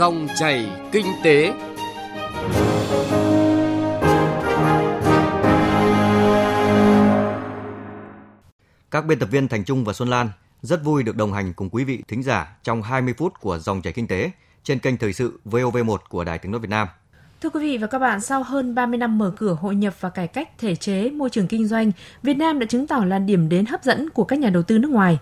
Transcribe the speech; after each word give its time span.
Dòng 0.00 0.28
chảy 0.36 0.70
kinh 0.92 1.06
tế. 1.24 1.52
Các 8.90 9.06
biên 9.06 9.18
tập 9.18 9.28
viên 9.30 9.48
Thành 9.48 9.64
Trung 9.64 9.84
và 9.84 9.92
Xuân 9.92 10.08
Lan 10.08 10.28
rất 10.62 10.84
vui 10.84 11.02
được 11.02 11.16
đồng 11.16 11.32
hành 11.32 11.52
cùng 11.52 11.68
quý 11.70 11.84
vị 11.84 12.02
thính 12.08 12.22
giả 12.22 12.56
trong 12.62 12.82
20 12.82 13.14
phút 13.18 13.32
của 13.40 13.58
Dòng 13.58 13.82
chảy 13.82 13.92
kinh 13.92 14.06
tế 14.06 14.30
trên 14.62 14.78
kênh 14.78 14.96
Thời 14.96 15.12
sự 15.12 15.40
VOV1 15.44 15.96
của 16.08 16.24
Đài 16.24 16.38
Tiếng 16.38 16.52
nói 16.52 16.60
Việt 16.60 16.70
Nam. 16.70 16.88
Thưa 17.40 17.50
quý 17.50 17.60
vị 17.60 17.78
và 17.78 17.86
các 17.86 17.98
bạn, 17.98 18.20
sau 18.20 18.42
hơn 18.42 18.74
30 18.74 18.98
năm 18.98 19.18
mở 19.18 19.32
cửa 19.36 19.56
hội 19.60 19.74
nhập 19.74 19.94
và 20.00 20.10
cải 20.10 20.26
cách 20.26 20.58
thể 20.58 20.76
chế 20.76 21.10
môi 21.10 21.30
trường 21.30 21.46
kinh 21.46 21.66
doanh, 21.66 21.92
Việt 22.22 22.36
Nam 22.36 22.58
đã 22.58 22.66
chứng 22.66 22.86
tỏ 22.86 23.04
là 23.04 23.18
điểm 23.18 23.48
đến 23.48 23.66
hấp 23.66 23.84
dẫn 23.84 24.10
của 24.10 24.24
các 24.24 24.38
nhà 24.38 24.50
đầu 24.50 24.62
tư 24.62 24.78
nước 24.78 24.90
ngoài. 24.90 25.18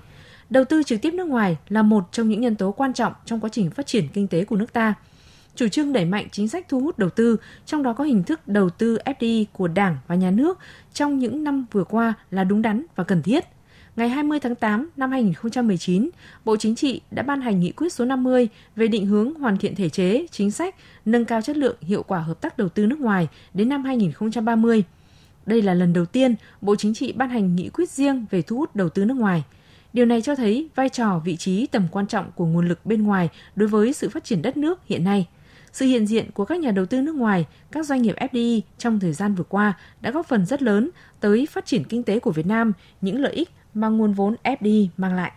Đầu 0.51 0.65
tư 0.65 0.83
trực 0.83 1.03
tiếp 1.03 1.15
nước 1.15 1.27
ngoài 1.27 1.57
là 1.69 1.83
một 1.83 2.09
trong 2.13 2.29
những 2.29 2.41
nhân 2.41 2.57
tố 2.57 2.73
quan 2.73 2.93
trọng 2.93 3.13
trong 3.25 3.41
quá 3.41 3.51
trình 3.53 3.71
phát 3.71 3.87
triển 3.87 4.09
kinh 4.09 4.29
tế 4.29 4.45
của 4.45 4.57
nước 4.57 4.73
ta. 4.73 4.95
Chủ 5.55 5.69
trương 5.69 5.93
đẩy 5.93 6.05
mạnh 6.05 6.29
chính 6.33 6.49
sách 6.49 6.69
thu 6.69 6.81
hút 6.81 6.99
đầu 6.99 7.11
tư, 7.11 7.37
trong 7.67 7.83
đó 7.83 7.93
có 7.93 8.05
hình 8.05 8.23
thức 8.23 8.49
đầu 8.49 8.71
tư 8.71 8.99
FDI 9.05 9.45
của 9.53 9.69
Đảng 9.69 9.97
và 10.07 10.15
Nhà 10.15 10.31
nước 10.31 10.59
trong 10.93 11.19
những 11.19 11.45
năm 11.45 11.67
vừa 11.73 11.85
qua 11.85 12.15
là 12.31 12.45
đúng 12.45 12.63
đắn 12.63 12.85
và 12.97 13.05
cần 13.05 13.23
thiết– 13.23 13.45
ngày 13.99 14.09
20 14.09 14.41
tháng 14.41 14.55
8 14.55 14.91
năm 14.97 15.11
2019, 15.11 16.11
Bộ 16.45 16.57
Chính 16.57 16.75
trị 16.75 17.01
đã 17.11 17.23
ban 17.23 17.41
hành 17.41 17.61
nghị 17.61 17.73
quyết 17.73 17.93
số 17.93 18.05
50 18.05 18.49
về 18.77 18.89
định 18.89 19.07
hướng 19.07 19.35
hoàn 19.35 19.59
thiện 19.59 19.75
thể 19.75 19.89
chế, 19.89 20.27
chính 20.31 20.51
sách, 20.51 20.75
nâng 21.05 21.25
cao 21.25 21.43
chất 21.43 21.57
lượng 21.57 21.77
hiệu 21.81 22.03
quả 22.03 22.21
hợp 22.21 22.41
tác 22.41 22.59
đầu 22.59 22.69
tư 22.69 22.87
nước 22.87 23.01
ngoài 23.01 23.29
đến 23.55 23.69
năm 23.69 23.85
2030. 23.85 24.85
Đây 25.47 25.63
là 25.63 25.75
lần 25.75 25.93
đầu 25.93 26.07
tiên 26.07 26.35
Bộ 26.61 26.77
Chính 26.77 26.95
trị 26.95 27.13
ban 27.13 27.29
hành 27.29 27.57
nghị 27.57 27.69
quyết 27.69 27.91
riêng 27.91 28.27
về 28.31 28.43
thu 28.43 28.57
hút 28.57 28.77
đầu 28.77 28.89
tư 28.89 29.05
nước 29.05 29.17
ngoài. 29.17 29.45
Điều 29.93 30.07
này 30.07 30.23
cho 30.23 30.35
thấy 30.35 30.69
vai 30.75 30.89
trò, 30.89 31.21
vị 31.25 31.37
trí, 31.37 31.67
tầm 31.67 31.89
quan 31.91 32.07
trọng 32.07 32.31
của 32.35 32.47
nguồn 32.47 32.69
lực 32.69 32.87
bên 32.87 33.03
ngoài 33.03 33.29
đối 33.57 33.69
với 33.69 33.93
sự 33.93 34.09
phát 34.09 34.25
triển 34.25 34.43
đất 34.43 34.57
nước 34.57 34.81
hiện 34.87 35.05
nay. 35.05 35.27
Sự 35.73 35.87
hiện 35.87 36.07
diện 36.07 36.31
của 36.31 36.45
các 36.45 36.59
nhà 36.61 36.71
đầu 36.71 36.87
tư 36.87 37.01
nước 37.01 37.15
ngoài, 37.15 37.47
các 37.73 37.87
doanh 37.87 38.03
nghiệp 38.03 38.17
FDI 38.17 38.61
trong 38.79 39.01
thời 39.01 39.13
gian 39.13 39.35
vừa 39.35 39.45
qua 39.45 39.73
đã 40.01 40.11
góp 40.11 40.27
phần 40.27 40.47
rất 40.47 40.63
lớn 40.63 40.91
tới 41.21 41.49
phát 41.51 41.67
triển 41.67 41.85
kinh 41.85 42.03
tế 42.03 42.19
của 42.19 42.31
Việt 42.31 42.47
Nam, 42.47 42.73
những 43.01 43.21
lợi 43.21 43.33
ích 43.33 43.51
mà 43.75 43.89
nguồn 43.89 44.13
vốn 44.13 44.37
FDI 44.45 44.89
mang 44.97 45.15
lại. 45.15 45.33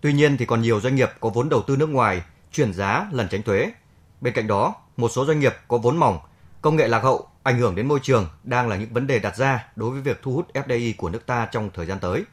Tuy 0.00 0.12
nhiên 0.12 0.36
thì 0.36 0.46
còn 0.46 0.62
nhiều 0.62 0.80
doanh 0.80 0.94
nghiệp 0.94 1.08
có 1.20 1.28
vốn 1.28 1.48
đầu 1.48 1.62
tư 1.62 1.76
nước 1.76 1.88
ngoài 1.88 2.22
chuyển 2.52 2.72
giá 2.72 3.08
lần 3.12 3.28
tránh 3.28 3.42
thuế. 3.42 3.72
Bên 4.20 4.34
cạnh 4.34 4.46
đó, 4.46 4.74
một 4.96 5.08
số 5.08 5.26
doanh 5.26 5.40
nghiệp 5.40 5.52
có 5.68 5.78
vốn 5.78 5.96
mỏng, 5.96 6.18
công 6.62 6.76
nghệ 6.76 6.88
lạc 6.88 7.02
hậu, 7.02 7.28
ảnh 7.42 7.58
hưởng 7.58 7.74
đến 7.74 7.88
môi 7.88 7.98
trường 8.02 8.26
đang 8.44 8.68
là 8.68 8.76
những 8.76 8.92
vấn 8.92 9.06
đề 9.06 9.18
đặt 9.18 9.36
ra 9.36 9.66
đối 9.76 9.90
với 9.90 10.00
việc 10.00 10.22
thu 10.22 10.32
hút 10.32 10.48
FDI 10.54 10.92
của 10.96 11.10
nước 11.10 11.26
ta 11.26 11.48
trong 11.52 11.70
thời 11.74 11.86
gian 11.86 11.98
tới. 11.98 12.24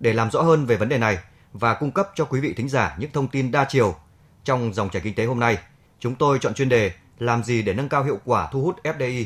Để 0.00 0.12
làm 0.12 0.30
rõ 0.30 0.42
hơn 0.42 0.66
về 0.66 0.76
vấn 0.76 0.88
đề 0.88 0.98
này 0.98 1.18
và 1.52 1.74
cung 1.74 1.90
cấp 1.90 2.10
cho 2.14 2.24
quý 2.24 2.40
vị 2.40 2.54
thính 2.54 2.68
giả 2.68 2.96
những 2.98 3.10
thông 3.12 3.28
tin 3.28 3.50
đa 3.50 3.66
chiều 3.68 3.94
trong 4.44 4.74
dòng 4.74 4.90
chảy 4.90 5.02
kinh 5.02 5.14
tế 5.14 5.24
hôm 5.24 5.40
nay, 5.40 5.58
chúng 6.00 6.14
tôi 6.14 6.38
chọn 6.38 6.54
chuyên 6.54 6.68
đề 6.68 6.92
làm 7.18 7.44
gì 7.44 7.62
để 7.62 7.74
nâng 7.74 7.88
cao 7.88 8.04
hiệu 8.04 8.18
quả 8.24 8.48
thu 8.52 8.62
hút 8.62 8.76
FDI. 8.82 9.24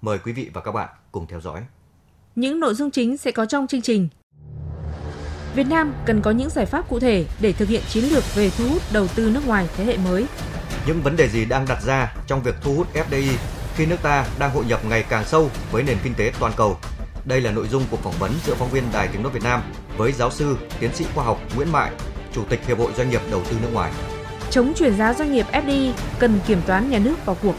Mời 0.00 0.18
quý 0.18 0.32
vị 0.32 0.50
và 0.52 0.60
các 0.60 0.72
bạn 0.72 0.88
cùng 1.12 1.26
theo 1.26 1.40
dõi. 1.40 1.60
Những 2.36 2.60
nội 2.60 2.74
dung 2.74 2.90
chính 2.90 3.16
sẽ 3.16 3.32
có 3.32 3.46
trong 3.46 3.66
chương 3.66 3.82
trình 3.82 4.08
Việt 5.54 5.66
Nam 5.70 5.94
cần 6.06 6.22
có 6.22 6.30
những 6.30 6.50
giải 6.50 6.66
pháp 6.66 6.88
cụ 6.88 7.00
thể 7.00 7.26
để 7.40 7.52
thực 7.52 7.68
hiện 7.68 7.82
chiến 7.88 8.04
lược 8.04 8.34
về 8.34 8.50
thu 8.50 8.68
hút 8.68 8.82
đầu 8.92 9.06
tư 9.14 9.30
nước 9.34 9.46
ngoài 9.46 9.68
thế 9.76 9.84
hệ 9.84 9.96
mới. 9.96 10.26
Những 10.86 11.02
vấn 11.02 11.16
đề 11.16 11.28
gì 11.28 11.44
đang 11.44 11.66
đặt 11.68 11.82
ra 11.82 12.14
trong 12.26 12.42
việc 12.42 12.54
thu 12.62 12.74
hút 12.74 12.88
FDI 12.94 13.36
khi 13.74 13.86
nước 13.86 13.96
ta 14.02 14.26
đang 14.38 14.50
hội 14.50 14.64
nhập 14.64 14.84
ngày 14.84 15.04
càng 15.08 15.24
sâu 15.24 15.50
với 15.70 15.82
nền 15.82 15.98
kinh 16.04 16.14
tế 16.14 16.32
toàn 16.40 16.52
cầu? 16.56 16.76
Đây 17.24 17.40
là 17.40 17.50
nội 17.50 17.68
dung 17.68 17.82
của 17.90 17.96
phỏng 17.96 18.14
vấn 18.18 18.32
giữa 18.44 18.54
phóng 18.54 18.70
viên 18.70 18.84
Đài 18.92 19.08
Tiếng 19.08 19.22
nói 19.22 19.32
Việt 19.32 19.42
Nam 19.42 19.62
với 19.96 20.12
giáo 20.12 20.30
sư, 20.30 20.56
tiến 20.80 20.94
sĩ 20.94 21.04
khoa 21.14 21.24
học 21.24 21.40
Nguyễn 21.56 21.72
Mại, 21.72 21.92
Chủ 22.32 22.44
tịch 22.44 22.66
Hiệp 22.66 22.78
hội 22.78 22.92
Doanh 22.96 23.10
nghiệp 23.10 23.20
Đầu 23.30 23.42
tư 23.50 23.56
nước 23.62 23.68
ngoài. 23.72 23.92
Chống 24.50 24.72
chuyển 24.76 24.96
giá 24.96 25.14
doanh 25.14 25.32
nghiệp 25.32 25.46
FDI 25.52 25.92
cần 26.18 26.40
kiểm 26.46 26.60
toán 26.66 26.90
nhà 26.90 26.98
nước 26.98 27.26
vào 27.26 27.36
cuộc. 27.42 27.54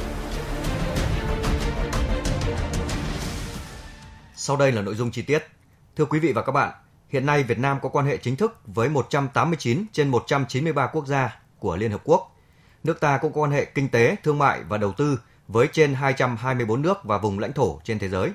Sau 4.36 4.58
đây 4.58 4.72
là 4.72 4.82
nội 4.82 4.96
dung 4.96 5.12
chi 5.12 5.22
tiết. 5.22 5.48
Thưa 5.96 6.06
quý 6.06 6.20
vị 6.20 6.32
và 6.32 6.42
các 6.42 6.52
bạn, 6.52 6.72
Hiện 7.10 7.26
nay 7.26 7.44
Việt 7.44 7.60
Nam 7.60 7.80
có 7.82 7.90
quan 7.90 8.06
hệ 8.06 8.18
chính 8.18 8.36
thức 8.36 8.60
với 8.66 8.90
189 8.90 9.86
trên 9.92 10.10
193 10.10 10.88
quốc 10.88 11.08
gia 11.08 11.40
của 11.60 11.76
Liên 11.76 11.92
Hợp 11.92 12.02
Quốc. 12.04 12.36
Nước 12.84 13.00
ta 13.00 13.18
cũng 13.18 13.34
có 13.34 13.42
quan 13.42 13.52
hệ 13.52 13.66
kinh 13.66 13.90
tế, 13.90 14.16
thương 14.24 14.38
mại 14.38 14.64
và 14.70 14.78
đầu 14.78 14.92
tư 14.92 15.20
với 15.48 15.68
trên 15.72 15.94
224 15.94 16.82
nước 16.82 17.04
và 17.04 17.18
vùng 17.18 17.40
lãnh 17.40 17.54
thổ 17.54 17.80
trên 17.84 18.00
thế 18.00 18.10
giới. 18.10 18.32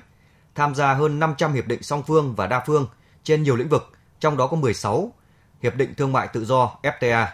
Tham 0.55 0.75
gia 0.75 0.93
hơn 0.93 1.19
500 1.19 1.53
hiệp 1.53 1.67
định 1.67 1.83
song 1.83 2.03
phương 2.07 2.35
và 2.35 2.47
đa 2.47 2.63
phương 2.65 2.87
trên 3.23 3.43
nhiều 3.43 3.55
lĩnh 3.55 3.69
vực, 3.69 3.91
trong 4.19 4.37
đó 4.37 4.47
có 4.47 4.57
16 4.57 5.13
hiệp 5.61 5.75
định 5.75 5.93
thương 5.95 6.13
mại 6.13 6.27
tự 6.27 6.45
do 6.45 6.71
FTA. 6.83 7.27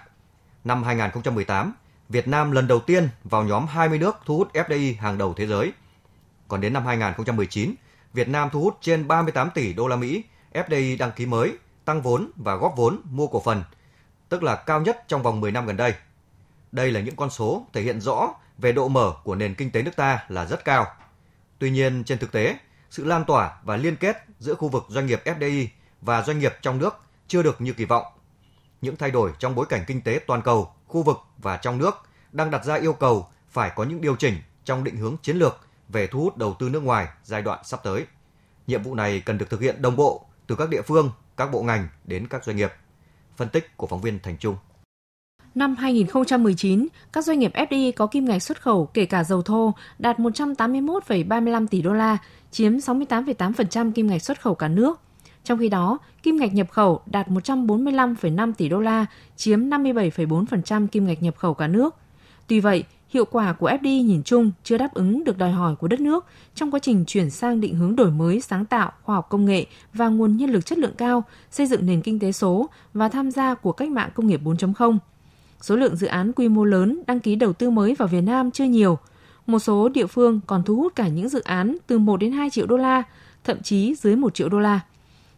Năm 0.64 0.84
2018, 0.84 1.74
Việt 2.10 2.28
Nam 2.28 2.52
lần 2.52 2.68
đầu 2.68 2.80
tiên 2.80 3.10
vào 3.24 3.44
nhóm 3.44 3.68
20 3.68 4.00
nước 4.00 4.16
thu 4.26 4.38
hút 4.38 4.54
FDI 4.54 4.96
hàng 5.00 5.18
đầu 5.18 5.34
thế 5.34 5.48
giới. 5.48 5.74
Còn 6.48 6.62
đến 6.62 6.74
năm 6.74 6.86
2019, 6.86 7.76
Việt 8.14 8.28
Nam 8.28 8.50
thu 8.52 8.62
hút 8.62 8.78
trên 8.82 9.08
38 9.08 9.50
tỷ 9.50 9.74
đô 9.74 9.88
la 9.88 9.96
Mỹ 9.96 10.24
FDI 10.54 10.98
đăng 10.98 11.12
ký 11.12 11.26
mới, 11.26 11.58
tăng 11.86 12.02
vốn 12.02 12.32
và 12.36 12.56
góp 12.56 12.74
vốn 12.78 13.02
mua 13.04 13.28
cổ 13.28 13.42
phần, 13.46 13.64
tức 14.30 14.44
là 14.44 14.56
cao 14.56 14.82
nhất 14.82 15.04
trong 15.08 15.24
vòng 15.24 15.42
10 15.42 15.52
năm 15.52 15.66
gần 15.66 15.78
đây. 15.78 15.94
Đây 16.72 16.92
là 16.92 17.00
những 17.00 17.16
con 17.16 17.30
số 17.30 17.66
thể 17.74 17.82
hiện 17.82 18.02
rõ 18.02 18.34
về 18.58 18.72
độ 18.72 18.88
mở 18.88 19.14
của 19.24 19.36
nền 19.36 19.56
kinh 19.56 19.72
tế 19.72 19.82
nước 19.82 19.96
ta 19.96 20.26
là 20.30 20.46
rất 20.46 20.66
cao. 20.66 20.88
Tuy 21.60 21.70
nhiên, 21.70 22.04
trên 22.04 22.18
thực 22.18 22.32
tế, 22.32 22.58
sự 22.90 23.04
lan 23.04 23.26
tỏa 23.26 23.60
và 23.64 23.78
liên 23.78 23.96
kết 23.96 24.18
giữa 24.40 24.56
khu 24.56 24.68
vực 24.68 24.84
doanh 24.90 25.06
nghiệp 25.06 25.22
FDI 25.26 25.68
và 26.02 26.22
doanh 26.22 26.40
nghiệp 26.40 26.54
trong 26.62 26.78
nước 26.78 26.96
chưa 27.28 27.44
được 27.44 27.62
như 27.62 27.74
kỳ 27.74 27.86
vọng. 27.86 28.06
Những 28.82 28.96
thay 28.96 29.12
đổi 29.12 29.32
trong 29.40 29.56
bối 29.56 29.66
cảnh 29.70 29.84
kinh 29.88 30.02
tế 30.02 30.20
toàn 30.28 30.42
cầu, 30.42 30.74
khu 30.88 31.04
vực 31.04 31.18
và 31.38 31.58
trong 31.58 31.78
nước 31.78 31.96
đang 32.32 32.52
đặt 32.52 32.66
ra 32.66 32.76
yêu 32.76 32.94
cầu 32.94 33.28
phải 33.50 33.72
có 33.76 33.84
những 33.84 34.02
điều 34.02 34.16
chỉnh 34.16 34.36
trong 34.64 34.84
định 34.84 34.98
hướng 34.98 35.16
chiến 35.22 35.38
lược 35.38 35.60
về 35.90 36.08
thu 36.08 36.20
hút 36.20 36.38
đầu 36.38 36.56
tư 36.60 36.70
nước 36.70 36.84
ngoài 36.84 37.08
giai 37.24 37.42
đoạn 37.42 37.60
sắp 37.64 37.80
tới. 37.84 38.06
Nhiệm 38.68 38.84
vụ 38.84 38.96
này 38.96 39.20
cần 39.20 39.38
được 39.38 39.50
thực 39.50 39.62
hiện 39.62 39.82
đồng 39.82 39.96
bộ 39.96 40.26
từ 40.48 40.56
các 40.56 40.70
địa 40.70 40.82
phương, 40.82 41.12
các 41.38 41.52
bộ 41.52 41.62
ngành 41.64 41.88
đến 42.04 42.28
các 42.28 42.44
doanh 42.44 42.58
nghiệp. 42.58 42.74
Phân 43.38 43.50
tích 43.50 43.78
của 43.78 43.88
phóng 43.88 44.02
viên 44.02 44.20
Thành 44.20 44.38
Trung. 44.38 44.56
Năm 45.58 45.76
2019, 45.76 46.88
các 47.14 47.26
doanh 47.26 47.40
nghiệp 47.40 47.52
FDI 47.54 47.92
có 47.92 48.08
kim 48.08 48.26
ngạch 48.26 48.44
xuất 48.44 48.62
khẩu 48.62 48.86
kể 48.86 49.06
cả 49.06 49.24
dầu 49.24 49.42
thô 49.42 49.74
đạt 50.00 50.20
181,35 50.20 51.68
tỷ 51.68 51.82
đô 51.82 51.94
la, 51.94 52.18
chiếm 52.52 52.78
68,8% 52.78 53.92
kim 53.92 54.08
ngạch 54.08 54.22
xuất 54.22 54.42
khẩu 54.42 54.56
cả 54.56 54.68
nước. 54.68 55.00
Trong 55.44 55.60
khi 55.60 55.70
đó, 55.70 55.98
kim 56.24 56.38
ngạch 56.38 56.54
nhập 56.54 56.68
khẩu 56.72 57.02
đạt 57.06 57.28
145,5 57.28 58.54
tỷ 58.54 58.70
đô 58.70 58.80
la, 58.80 59.06
chiếm 59.36 59.60
57,4% 59.60 60.88
kim 60.88 61.08
ngạch 61.08 61.24
nhập 61.24 61.36
khẩu 61.38 61.54
cả 61.54 61.68
nước. 61.68 61.96
Tuy 62.48 62.60
vậy, 62.60 62.84
hiệu 63.10 63.26
quả 63.26 63.54
của 63.54 63.70
FDI 63.70 64.04
nhìn 64.04 64.24
chung 64.24 64.52
chưa 64.64 64.78
đáp 64.78 64.94
ứng 64.94 65.24
được 65.24 65.38
đòi 65.38 65.52
hỏi 65.52 65.76
của 65.76 65.88
đất 65.88 66.00
nước 66.00 66.26
trong 66.56 66.72
quá 66.72 66.80
trình 66.80 67.04
chuyển 67.08 67.30
sang 67.30 67.62
định 67.62 67.76
hướng 67.76 67.96
đổi 67.96 68.12
mới, 68.12 68.42
sáng 68.42 68.66
tạo, 68.66 68.92
khoa 69.04 69.16
học 69.16 69.30
công 69.30 69.46
nghệ 69.46 69.66
và 69.94 70.08
nguồn 70.08 70.38
nhân 70.38 70.50
lực 70.50 70.66
chất 70.66 70.78
lượng 70.78 70.96
cao, 70.98 71.24
xây 71.52 71.68
dựng 71.68 71.86
nền 71.86 72.02
kinh 72.02 72.20
tế 72.20 72.32
số 72.32 72.70
và 72.94 73.10
tham 73.10 73.32
gia 73.32 73.54
của 73.54 73.72
cách 73.72 73.90
mạng 73.90 74.10
công 74.16 74.28
nghiệp 74.28 74.42
4.0. 74.44 74.98
Số 75.62 75.76
lượng 75.76 75.96
dự 75.96 76.08
án 76.08 76.34
quy 76.34 76.50
mô 76.50 76.64
lớn 76.64 77.04
đăng 77.08 77.20
ký 77.20 77.36
đầu 77.36 77.54
tư 77.54 77.70
mới 77.70 77.96
vào 77.96 78.08
Việt 78.08 78.22
Nam 78.22 78.52
chưa 78.52 78.66
nhiều. 78.66 78.98
Một 79.46 79.60
số 79.60 79.90
địa 79.90 80.08
phương 80.08 80.40
còn 80.48 80.64
thu 80.64 80.76
hút 80.76 80.96
cả 80.96 81.08
những 81.08 81.30
dự 81.30 81.42
án 81.42 81.78
từ 81.88 82.00
1 82.00 82.18
đến 82.18 82.32
2 82.32 82.50
triệu 82.50 82.66
đô 82.66 82.78
la, 82.78 83.04
thậm 83.44 83.62
chí 83.62 83.96
dưới 83.96 84.16
1 84.16 84.36
triệu 84.36 84.50
đô 84.50 84.60
la. 84.60 84.80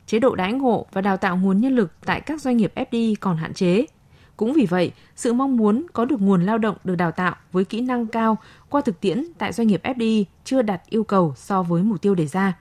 Chế 0.06 0.19
độ 0.19 0.35
đãi 0.35 0.53
ngộ 0.53 0.85
và 0.91 1.02
đào 1.02 1.18
tạo 1.18 1.38
nguồn 1.38 1.62
nhân 1.62 1.75
lực 1.75 1.91
tại 2.06 2.22
các 2.22 2.41
doanh 2.41 2.57
nghiệp 2.57 2.72
FDI 2.75 3.16
còn 3.19 3.38
hạn 3.38 3.53
chế– 3.53 3.85
cũng 4.40 4.53
vì 4.53 4.66
vậy, 4.66 4.91
sự 5.16 5.34
mong 5.34 5.57
muốn 5.57 5.85
có 5.94 6.06
được 6.06 6.22
nguồn 6.22 6.46
lao 6.46 6.57
động 6.57 6.78
được 6.84 6.96
đào 6.96 7.12
tạo 7.12 7.36
với 7.51 7.66
kỹ 7.66 7.81
năng 7.81 8.07
cao 8.07 8.38
qua 8.69 8.81
thực 8.81 9.01
tiễn 9.01 9.25
tại 9.38 9.53
doanh 9.53 9.68
nghiệp 9.68 9.81
FDI 9.84 10.24
chưa 10.44 10.62
đạt 10.62 10.81
yêu 10.90 11.03
cầu 11.03 11.34
so 11.38 11.63
với 11.63 11.84
mục 11.84 12.01
tiêu 12.01 12.16
đề 12.16 12.28
ra. 12.28 12.57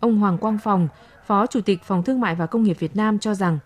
Ông 0.00 0.18
Hoàng 0.18 0.38
Quang 0.38 0.58
Phòng, 0.58 0.88
Phó 1.26 1.46
Chủ 1.46 1.60
tịch 1.60 1.82
Phòng 1.82 2.02
Thương 2.02 2.20
mại 2.20 2.34
và 2.34 2.46
Công 2.46 2.62
nghiệp 2.62 2.76
Việt 2.78 2.96
Nam 2.96 3.18
cho 3.18 3.34
rằng, 3.34 3.58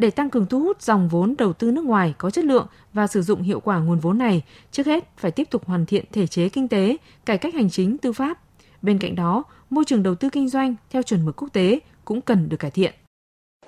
để 0.00 0.10
tăng 0.10 0.30
cường 0.30 0.46
thu 0.46 0.60
hút 0.60 0.82
dòng 0.82 1.08
vốn 1.08 1.34
đầu 1.38 1.52
tư 1.52 1.70
nước 1.70 1.84
ngoài 1.84 2.14
có 2.18 2.30
chất 2.30 2.44
lượng 2.44 2.66
và 2.92 3.06
sử 3.06 3.22
dụng 3.22 3.42
hiệu 3.42 3.60
quả 3.60 3.78
nguồn 3.78 3.98
vốn 3.98 4.18
này, 4.18 4.42
trước 4.72 4.86
hết 4.86 5.04
phải 5.16 5.30
tiếp 5.30 5.50
tục 5.50 5.66
hoàn 5.66 5.86
thiện 5.86 6.04
thể 6.12 6.26
chế 6.26 6.48
kinh 6.48 6.68
tế, 6.68 6.96
cải 7.24 7.38
cách 7.38 7.54
hành 7.54 7.70
chính 7.70 7.98
tư 7.98 8.12
pháp. 8.12 8.38
Bên 8.82 8.98
cạnh 8.98 9.14
đó, 9.14 9.44
môi 9.70 9.84
trường 9.84 10.02
đầu 10.02 10.14
tư 10.14 10.28
kinh 10.30 10.48
doanh 10.48 10.74
theo 10.90 11.02
chuẩn 11.02 11.24
mực 11.24 11.42
quốc 11.42 11.48
tế 11.52 11.78
cũng 12.04 12.20
cần 12.20 12.48
được 12.48 12.56
cải 12.56 12.70
thiện. 12.70 12.94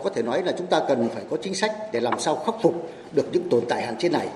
Có 0.02 0.10
thể 0.14 0.22
nói 0.22 0.42
là 0.42 0.52
chúng 0.58 0.66
ta 0.66 0.80
cần 0.88 1.08
phải 1.14 1.24
có 1.30 1.36
chính 1.42 1.54
sách 1.54 1.72
để 1.92 2.00
làm 2.00 2.20
sao 2.20 2.36
khắc 2.36 2.54
phục 2.62 2.90
được 3.12 3.26
những 3.32 3.48
tồn 3.48 3.64
tại 3.68 3.86
hạn 3.86 3.98
chế 3.98 4.08
này 4.08 4.28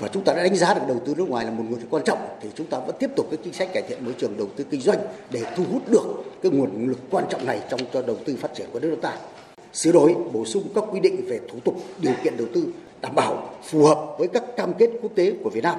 và 0.00 0.08
chúng 0.08 0.24
ta 0.24 0.32
đã 0.32 0.42
đánh 0.42 0.56
giá 0.56 0.74
được 0.74 0.82
đầu 0.88 1.00
tư 1.06 1.14
nước 1.16 1.28
ngoài 1.28 1.44
là 1.44 1.50
một 1.50 1.64
nguồn 1.68 1.80
quan 1.90 2.04
trọng 2.04 2.18
thì 2.40 2.48
chúng 2.54 2.66
ta 2.66 2.78
vẫn 2.78 2.96
tiếp 2.98 3.10
tục 3.16 3.26
cái 3.30 3.38
chính 3.44 3.52
sách 3.52 3.68
cải 3.74 3.82
thiện 3.88 4.04
môi 4.04 4.14
trường 4.18 4.36
đầu 4.36 4.48
tư 4.56 4.64
kinh 4.70 4.80
doanh 4.80 4.98
để 5.30 5.42
thu 5.56 5.64
hút 5.72 5.82
được 5.90 6.24
cái 6.42 6.52
nguồn 6.52 6.88
lực 6.88 6.98
quan 7.10 7.24
trọng 7.30 7.46
này 7.46 7.60
trong 7.70 7.80
cho 7.92 8.02
đầu 8.02 8.16
tư 8.24 8.36
phát 8.40 8.54
triển 8.54 8.66
của 8.72 8.78
đất 8.78 8.88
nước 8.88 8.98
ta 9.02 9.16
sửa 9.72 9.92
đổi 9.92 10.16
bổ 10.32 10.44
sung 10.44 10.68
các 10.74 10.84
quy 10.92 11.00
định 11.00 11.26
về 11.28 11.40
thủ 11.52 11.60
tục 11.64 11.84
điều 11.98 12.14
kiện 12.24 12.36
đầu 12.36 12.46
tư 12.54 12.72
đảm 13.00 13.14
bảo 13.14 13.54
phù 13.64 13.84
hợp 13.84 14.14
với 14.18 14.28
các 14.28 14.44
cam 14.56 14.72
kết 14.78 14.90
quốc 15.02 15.12
tế 15.14 15.32
của 15.44 15.50
Việt 15.50 15.64
Nam. 15.64 15.78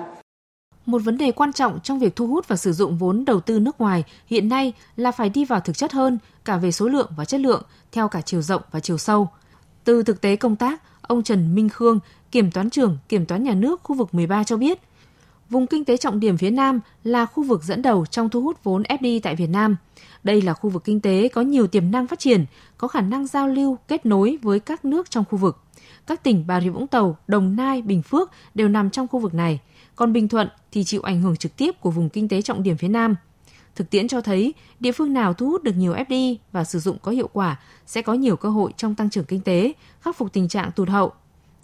Một 0.85 1.01
vấn 1.05 1.17
đề 1.17 1.31
quan 1.31 1.53
trọng 1.53 1.79
trong 1.83 1.99
việc 1.99 2.15
thu 2.15 2.27
hút 2.27 2.47
và 2.47 2.55
sử 2.55 2.73
dụng 2.73 2.97
vốn 2.97 3.25
đầu 3.25 3.39
tư 3.39 3.59
nước 3.59 3.81
ngoài 3.81 4.03
hiện 4.27 4.49
nay 4.49 4.73
là 4.95 5.11
phải 5.11 5.29
đi 5.29 5.45
vào 5.45 5.59
thực 5.59 5.77
chất 5.77 5.91
hơn 5.91 6.17
cả 6.45 6.57
về 6.57 6.71
số 6.71 6.87
lượng 6.87 7.11
và 7.17 7.25
chất 7.25 7.39
lượng 7.39 7.63
theo 7.91 8.07
cả 8.07 8.21
chiều 8.21 8.41
rộng 8.41 8.61
và 8.71 8.79
chiều 8.79 8.97
sâu. 8.97 9.29
Từ 9.83 10.03
thực 10.03 10.21
tế 10.21 10.35
công 10.35 10.55
tác, 10.55 10.81
ông 11.01 11.23
Trần 11.23 11.55
Minh 11.55 11.69
Khương, 11.69 11.99
kiểm 12.31 12.51
toán 12.51 12.69
trưởng 12.69 12.97
kiểm 13.09 13.25
toán 13.25 13.43
nhà 13.43 13.53
nước 13.53 13.83
khu 13.83 13.95
vực 13.95 14.13
13 14.13 14.43
cho 14.43 14.57
biết, 14.57 14.79
vùng 15.53 15.67
kinh 15.67 15.85
tế 15.85 15.97
trọng 15.97 16.19
điểm 16.19 16.37
phía 16.37 16.49
Nam 16.49 16.79
là 17.03 17.25
khu 17.25 17.43
vực 17.43 17.63
dẫn 17.63 17.81
đầu 17.81 18.05
trong 18.05 18.29
thu 18.29 18.41
hút 18.41 18.63
vốn 18.63 18.83
FDI 18.83 19.19
tại 19.23 19.35
Việt 19.35 19.49
Nam. 19.49 19.75
Đây 20.23 20.41
là 20.41 20.53
khu 20.53 20.69
vực 20.69 20.83
kinh 20.83 20.99
tế 20.99 21.27
có 21.33 21.41
nhiều 21.41 21.67
tiềm 21.67 21.91
năng 21.91 22.07
phát 22.07 22.19
triển, 22.19 22.45
có 22.77 22.87
khả 22.87 23.01
năng 23.01 23.27
giao 23.27 23.47
lưu, 23.47 23.77
kết 23.87 24.05
nối 24.05 24.37
với 24.41 24.59
các 24.59 24.85
nước 24.85 25.09
trong 25.09 25.25
khu 25.29 25.37
vực. 25.37 25.57
Các 26.07 26.23
tỉnh 26.23 26.43
Bà 26.47 26.61
Rịa 26.61 26.69
Vũng 26.69 26.87
Tàu, 26.87 27.17
Đồng 27.27 27.55
Nai, 27.55 27.81
Bình 27.81 28.01
Phước 28.01 28.31
đều 28.55 28.67
nằm 28.67 28.89
trong 28.89 29.07
khu 29.07 29.19
vực 29.19 29.33
này, 29.33 29.59
còn 29.95 30.13
Bình 30.13 30.27
Thuận 30.27 30.49
thì 30.71 30.83
chịu 30.83 31.01
ảnh 31.01 31.21
hưởng 31.21 31.35
trực 31.35 31.55
tiếp 31.57 31.81
của 31.81 31.91
vùng 31.91 32.09
kinh 32.09 32.29
tế 32.29 32.41
trọng 32.41 32.63
điểm 32.63 32.77
phía 32.77 32.87
Nam. 32.87 33.15
Thực 33.75 33.89
tiễn 33.89 34.07
cho 34.07 34.21
thấy, 34.21 34.53
địa 34.79 34.91
phương 34.91 35.13
nào 35.13 35.33
thu 35.33 35.49
hút 35.49 35.63
được 35.63 35.75
nhiều 35.75 35.93
FDI 35.93 36.35
và 36.51 36.63
sử 36.63 36.79
dụng 36.79 36.97
có 37.01 37.11
hiệu 37.11 37.29
quả 37.33 37.59
sẽ 37.85 38.01
có 38.01 38.13
nhiều 38.13 38.35
cơ 38.35 38.49
hội 38.49 38.71
trong 38.77 38.95
tăng 38.95 39.09
trưởng 39.09 39.25
kinh 39.25 39.41
tế, 39.41 39.73
khắc 40.01 40.17
phục 40.17 40.33
tình 40.33 40.47
trạng 40.47 40.71
tụt 40.71 40.89
hậu. 40.89 41.11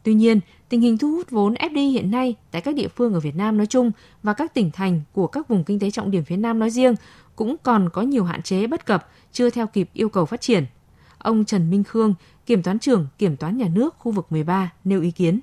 Tuy 0.03 0.13
nhiên, 0.13 0.39
tình 0.69 0.81
hình 0.81 0.97
thu 0.97 1.11
hút 1.11 1.31
vốn 1.31 1.53
FDI 1.53 1.91
hiện 1.91 2.11
nay 2.11 2.35
tại 2.51 2.61
các 2.61 2.75
địa 2.75 2.87
phương 2.87 3.13
ở 3.13 3.19
Việt 3.19 3.35
Nam 3.35 3.57
nói 3.57 3.67
chung 3.67 3.91
và 4.23 4.33
các 4.33 4.53
tỉnh 4.53 4.71
thành 4.71 5.01
của 5.13 5.27
các 5.27 5.47
vùng 5.47 5.63
kinh 5.63 5.79
tế 5.79 5.91
trọng 5.91 6.11
điểm 6.11 6.23
phía 6.23 6.37
Nam 6.37 6.59
nói 6.59 6.69
riêng 6.69 6.95
cũng 7.35 7.55
còn 7.63 7.89
có 7.89 8.01
nhiều 8.01 8.23
hạn 8.23 8.41
chế 8.41 8.67
bất 8.67 8.85
cập, 8.85 9.09
chưa 9.31 9.49
theo 9.49 9.67
kịp 9.67 9.89
yêu 9.93 10.09
cầu 10.09 10.25
phát 10.25 10.41
triển. 10.41 10.65
Ông 11.17 11.45
Trần 11.45 11.69
Minh 11.69 11.83
Khương, 11.83 12.13
Kiểm 12.45 12.63
toán 12.63 12.79
trưởng 12.79 13.07
Kiểm 13.17 13.37
toán 13.37 13.57
Nhà 13.57 13.67
nước 13.73 13.95
khu 13.99 14.11
vực 14.11 14.25
13 14.29 14.73
nêu 14.83 15.01
ý 15.01 15.11
kiến. 15.11 15.39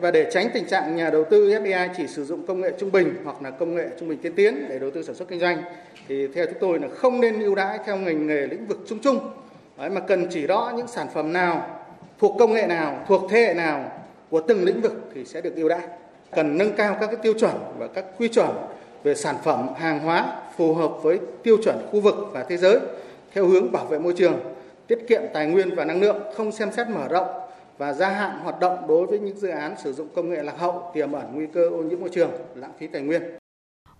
Và 0.00 0.10
để 0.10 0.30
tránh 0.32 0.50
tình 0.54 0.68
trạng 0.68 0.96
nhà 0.96 1.10
đầu 1.10 1.24
tư 1.30 1.48
FDI 1.48 1.88
chỉ 1.96 2.06
sử 2.06 2.24
dụng 2.24 2.46
công 2.46 2.60
nghệ 2.60 2.72
trung 2.80 2.92
bình 2.92 3.14
hoặc 3.24 3.42
là 3.42 3.50
công 3.50 3.74
nghệ 3.74 3.88
trung 4.00 4.08
bình 4.08 4.18
tiên 4.22 4.32
tiến 4.36 4.68
để 4.68 4.78
đầu 4.78 4.90
tư 4.94 5.02
sản 5.02 5.14
xuất 5.14 5.28
kinh 5.28 5.40
doanh 5.40 5.62
thì 6.08 6.26
theo 6.34 6.46
chúng 6.46 6.58
tôi 6.60 6.78
là 6.78 6.88
không 6.88 7.20
nên 7.20 7.40
ưu 7.40 7.54
đãi 7.54 7.78
theo 7.86 7.96
ngành 7.96 8.26
nghề 8.26 8.46
lĩnh 8.46 8.66
vực 8.66 8.84
chung 8.88 8.98
chung 8.98 9.18
Đấy, 9.78 9.90
mà 9.90 10.00
cần 10.00 10.26
chỉ 10.30 10.46
rõ 10.46 10.72
những 10.76 10.86
sản 10.86 11.06
phẩm 11.14 11.32
nào 11.32 11.80
thuộc 12.18 12.36
công 12.38 12.52
nghệ 12.52 12.66
nào, 12.66 13.04
thuộc 13.08 13.22
thế 13.30 13.40
hệ 13.40 13.54
nào 13.54 14.01
của 14.32 14.40
từng 14.40 14.64
lĩnh 14.64 14.80
vực 14.80 14.92
thì 15.14 15.24
sẽ 15.24 15.40
được 15.40 15.56
ưu 15.56 15.68
đãi. 15.68 15.88
Cần 16.36 16.58
nâng 16.58 16.72
cao 16.76 16.96
các 17.00 17.06
cái 17.06 17.16
tiêu 17.22 17.32
chuẩn 17.38 17.52
và 17.78 17.86
các 17.86 18.04
quy 18.18 18.28
chuẩn 18.28 18.50
về 19.02 19.14
sản 19.14 19.36
phẩm, 19.44 19.68
hàng 19.76 19.98
hóa 19.98 20.42
phù 20.56 20.74
hợp 20.74 20.92
với 21.02 21.20
tiêu 21.42 21.56
chuẩn 21.64 21.76
khu 21.90 22.00
vực 22.00 22.14
và 22.32 22.44
thế 22.48 22.56
giới 22.56 22.80
theo 23.32 23.46
hướng 23.46 23.72
bảo 23.72 23.86
vệ 23.86 23.98
môi 23.98 24.14
trường, 24.16 24.34
tiết 24.86 24.98
kiệm 25.08 25.22
tài 25.34 25.46
nguyên 25.46 25.74
và 25.74 25.84
năng 25.84 26.00
lượng, 26.00 26.16
không 26.36 26.52
xem 26.52 26.72
xét 26.72 26.88
mở 26.88 27.08
rộng 27.08 27.26
và 27.78 27.92
gia 27.92 28.08
hạn 28.08 28.38
hoạt 28.38 28.60
động 28.60 28.78
đối 28.88 29.06
với 29.06 29.18
những 29.18 29.38
dự 29.38 29.48
án 29.48 29.74
sử 29.84 29.92
dụng 29.92 30.08
công 30.14 30.30
nghệ 30.30 30.42
lạc 30.42 30.58
hậu 30.58 30.90
tiềm 30.94 31.12
ẩn 31.12 31.26
nguy 31.34 31.46
cơ 31.46 31.68
ô 31.68 31.82
nhiễm 31.82 32.00
môi 32.00 32.08
trường, 32.12 32.30
lãng 32.54 32.72
phí 32.78 32.86
tài 32.86 33.02
nguyên. 33.02 33.22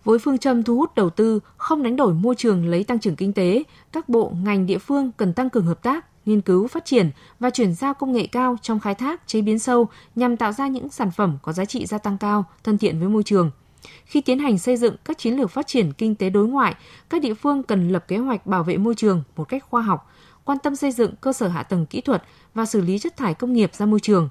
Với 0.04 0.18
phương 0.18 0.38
châm 0.38 0.62
thu 0.62 0.76
hút 0.76 0.94
đầu 0.94 1.10
tư, 1.10 1.40
không 1.56 1.82
đánh 1.82 1.96
đổi 1.96 2.14
môi 2.14 2.34
trường 2.34 2.66
lấy 2.66 2.84
tăng 2.84 2.98
trưởng 2.98 3.16
kinh 3.16 3.32
tế, 3.32 3.62
các 3.92 4.08
bộ, 4.08 4.32
ngành 4.44 4.66
địa 4.66 4.78
phương 4.78 5.10
cần 5.16 5.32
tăng 5.32 5.50
cường 5.50 5.66
hợp 5.66 5.82
tác, 5.82 6.06
nghiên 6.26 6.40
cứu, 6.40 6.68
phát 6.68 6.84
triển 6.84 7.10
và 7.40 7.50
chuyển 7.50 7.74
giao 7.74 7.94
công 7.94 8.12
nghệ 8.12 8.26
cao 8.26 8.56
trong 8.62 8.80
khai 8.80 8.94
thác, 8.94 9.26
chế 9.26 9.40
biến 9.40 9.58
sâu 9.58 9.88
nhằm 10.14 10.36
tạo 10.36 10.52
ra 10.52 10.66
những 10.66 10.88
sản 10.88 11.10
phẩm 11.10 11.38
có 11.42 11.52
giá 11.52 11.64
trị 11.64 11.86
gia 11.86 11.98
tăng 11.98 12.18
cao, 12.18 12.44
thân 12.64 12.78
thiện 12.78 12.98
với 12.98 13.08
môi 13.08 13.22
trường. 13.22 13.50
Khi 14.04 14.20
tiến 14.20 14.38
hành 14.38 14.58
xây 14.58 14.76
dựng 14.76 14.96
các 15.04 15.18
chiến 15.18 15.36
lược 15.36 15.50
phát 15.50 15.66
triển 15.66 15.92
kinh 15.92 16.14
tế 16.14 16.30
đối 16.30 16.48
ngoại, 16.48 16.74
các 17.10 17.22
địa 17.22 17.34
phương 17.34 17.62
cần 17.62 17.88
lập 17.88 18.04
kế 18.08 18.16
hoạch 18.16 18.46
bảo 18.46 18.62
vệ 18.62 18.76
môi 18.76 18.94
trường 18.94 19.22
một 19.36 19.44
cách 19.44 19.64
khoa 19.70 19.82
học, 19.82 20.10
quan 20.44 20.58
tâm 20.58 20.76
xây 20.76 20.92
dựng 20.92 21.14
cơ 21.20 21.32
sở 21.32 21.48
hạ 21.48 21.62
tầng 21.62 21.86
kỹ 21.86 22.00
thuật 22.00 22.22
và 22.54 22.66
xử 22.66 22.80
lý 22.80 22.98
chất 22.98 23.16
thải 23.16 23.34
công 23.34 23.52
nghiệp 23.52 23.74
ra 23.74 23.86
môi 23.86 24.00
trường. 24.00 24.28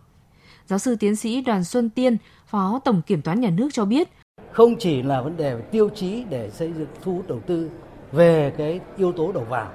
Giáo 0.67 0.79
sư 0.79 0.95
tiến 0.99 1.15
sĩ 1.15 1.41
Đoàn 1.41 1.63
Xuân 1.63 1.89
Tiên, 1.89 2.17
Phó 2.47 2.79
Tổng 2.85 3.01
Kiểm 3.01 3.21
toán 3.21 3.41
Nhà 3.41 3.49
nước 3.49 3.69
cho 3.73 3.85
biết, 3.85 4.09
không 4.51 4.75
chỉ 4.79 5.01
là 5.01 5.21
vấn 5.21 5.37
đề 5.37 5.61
tiêu 5.71 5.89
chí 5.89 6.23
để 6.29 6.49
xây 6.53 6.73
dựng 6.77 6.87
thu 7.01 7.15
hút 7.15 7.27
đầu 7.27 7.39
tư 7.47 7.69
về 8.11 8.53
cái 8.57 8.79
yếu 8.97 9.11
tố 9.11 9.31
đầu 9.31 9.45
vào 9.49 9.71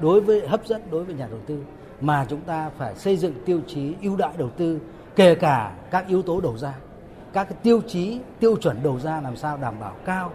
đối 0.00 0.20
với 0.20 0.48
hấp 0.48 0.66
dẫn 0.66 0.82
đối 0.90 1.04
với 1.04 1.14
nhà 1.14 1.26
đầu 1.30 1.40
tư 1.46 1.62
mà 2.00 2.26
chúng 2.28 2.40
ta 2.40 2.70
phải 2.78 2.94
xây 2.94 3.16
dựng 3.16 3.34
tiêu 3.46 3.60
chí 3.66 3.94
ưu 4.02 4.16
đãi 4.16 4.32
đầu 4.38 4.50
tư 4.50 4.80
kể 5.16 5.34
cả 5.34 5.72
các 5.90 6.06
yếu 6.08 6.22
tố 6.22 6.40
đầu 6.40 6.58
ra 6.58 6.74
các 7.32 7.44
cái 7.44 7.58
tiêu 7.62 7.80
chí 7.88 8.20
tiêu 8.40 8.56
chuẩn 8.56 8.82
đầu 8.82 9.00
ra 9.00 9.20
làm 9.20 9.36
sao 9.36 9.56
đảm 9.56 9.80
bảo 9.80 9.96
cao 10.04 10.32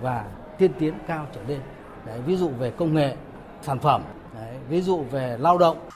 và 0.00 0.24
tiên 0.58 0.72
tiến 0.78 0.94
cao 1.06 1.26
trở 1.34 1.42
lên 1.42 1.60
đấy, 2.06 2.20
ví 2.26 2.36
dụ 2.36 2.48
về 2.48 2.70
công 2.70 2.94
nghệ 2.94 3.16
sản 3.62 3.78
phẩm 3.78 4.02
đấy, 4.34 4.54
ví 4.68 4.82
dụ 4.82 5.04
về 5.10 5.36
lao 5.40 5.58
động 5.58 5.88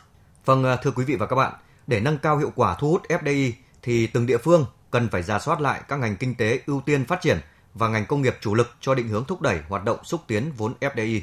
vâng 0.44 0.64
à, 0.64 0.76
thưa 0.76 0.90
quý 0.90 1.04
vị 1.04 1.16
và 1.16 1.26
các 1.26 1.36
bạn 1.36 1.52
để 1.86 2.00
nâng 2.00 2.18
cao 2.18 2.38
hiệu 2.38 2.52
quả 2.56 2.76
thu 2.78 2.90
hút 2.90 3.02
FDI 3.08 3.52
thì 3.82 4.06
từng 4.06 4.26
địa 4.26 4.38
phương 4.38 4.66
cần 4.90 5.08
phải 5.08 5.22
ra 5.22 5.38
soát 5.38 5.60
lại 5.60 5.80
các 5.88 5.96
ngành 5.96 6.16
kinh 6.16 6.34
tế 6.34 6.60
ưu 6.66 6.80
tiên 6.80 7.04
phát 7.04 7.20
triển 7.20 7.38
và 7.74 7.88
ngành 7.88 8.06
công 8.06 8.22
nghiệp 8.22 8.36
chủ 8.40 8.54
lực 8.54 8.68
cho 8.80 8.94
định 8.94 9.08
hướng 9.08 9.24
thúc 9.24 9.40
đẩy 9.40 9.60
hoạt 9.68 9.84
động 9.84 10.04
xúc 10.04 10.20
tiến 10.26 10.52
vốn 10.56 10.74
FDI. 10.80 11.20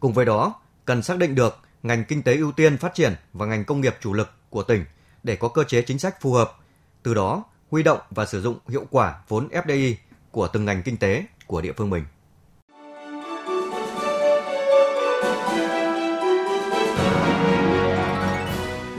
Cùng 0.00 0.12
với 0.12 0.24
đó, 0.24 0.54
cần 0.84 1.02
xác 1.02 1.18
định 1.18 1.34
được 1.34 1.58
ngành 1.82 2.04
kinh 2.04 2.22
tế 2.22 2.36
ưu 2.36 2.52
tiên 2.52 2.76
phát 2.76 2.94
triển 2.94 3.14
và 3.32 3.46
ngành 3.46 3.64
công 3.64 3.80
nghiệp 3.80 3.96
chủ 4.00 4.12
lực 4.12 4.30
của 4.50 4.62
tỉnh 4.62 4.84
để 5.22 5.36
có 5.36 5.48
cơ 5.48 5.64
chế 5.64 5.82
chính 5.82 5.98
sách 5.98 6.20
phù 6.20 6.32
hợp, 6.32 6.52
từ 7.02 7.14
đó 7.14 7.44
huy 7.70 7.82
động 7.82 7.98
và 8.10 8.26
sử 8.26 8.42
dụng 8.42 8.58
hiệu 8.68 8.86
quả 8.90 9.14
vốn 9.28 9.48
FDI 9.48 9.94
của 10.30 10.48
từng 10.48 10.64
ngành 10.64 10.82
kinh 10.82 10.96
tế 10.96 11.24
của 11.46 11.60
địa 11.60 11.72
phương 11.76 11.90
mình. 11.90 12.04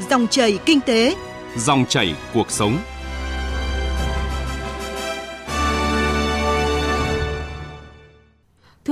Dòng 0.10 0.28
chảy 0.28 0.60
kinh 0.66 0.82
tế, 0.82 1.16
dòng 1.58 1.86
chảy 1.90 2.16
cuộc 2.34 2.52
sống. 2.52 2.78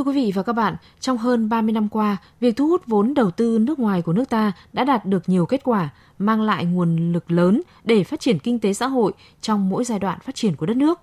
Thưa 0.04 0.12
quý 0.12 0.26
vị 0.26 0.32
và 0.36 0.44
các 0.44 0.54
bạn, 0.54 0.76
trong 1.00 1.18
hơn 1.18 1.50
30 1.50 1.72
năm 1.72 1.90
qua, 1.90 2.18
việc 2.40 2.58
thu 2.58 2.68
hút 2.68 2.82
vốn 2.88 3.14
đầu 3.14 3.32
tư 3.32 3.58
nước 3.62 3.80
ngoài 3.80 4.02
của 4.02 4.14
nước 4.14 4.30
ta 4.30 4.52
đã 4.74 4.84
đạt 4.84 5.06
được 5.06 5.30
nhiều 5.30 5.46
kết 5.46 5.64
quả, 5.64 5.90
mang 6.20 6.42
lại 6.42 6.66
nguồn 6.66 7.14
lực 7.14 7.32
lớn 7.32 7.62
để 7.84 8.04
phát 8.04 8.20
triển 8.20 8.40
kinh 8.40 8.60
tế 8.60 8.74
xã 8.74 8.88
hội 8.88 9.14
trong 9.42 9.70
mỗi 9.70 9.84
giai 9.84 10.00
đoạn 10.00 10.20
phát 10.20 10.36
triển 10.36 10.56
của 10.56 10.66
đất 10.66 10.78
nước. 10.78 11.00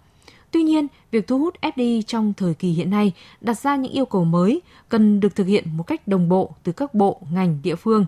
Tuy 0.50 0.62
nhiên, 0.62 0.86
việc 1.10 1.26
thu 1.26 1.38
hút 1.38 1.54
FDI 1.62 2.02
trong 2.02 2.32
thời 2.36 2.54
kỳ 2.54 2.70
hiện 2.70 2.90
nay 2.90 3.12
đặt 3.40 3.58
ra 3.58 3.76
những 3.76 3.92
yêu 3.92 4.04
cầu 4.04 4.24
mới 4.24 4.60
cần 4.88 5.20
được 5.20 5.36
thực 5.36 5.46
hiện 5.46 5.76
một 5.76 5.82
cách 5.82 6.08
đồng 6.08 6.28
bộ 6.28 6.54
từ 6.62 6.72
các 6.72 6.94
bộ, 6.94 7.20
ngành, 7.32 7.58
địa 7.62 7.76
phương. 7.76 8.06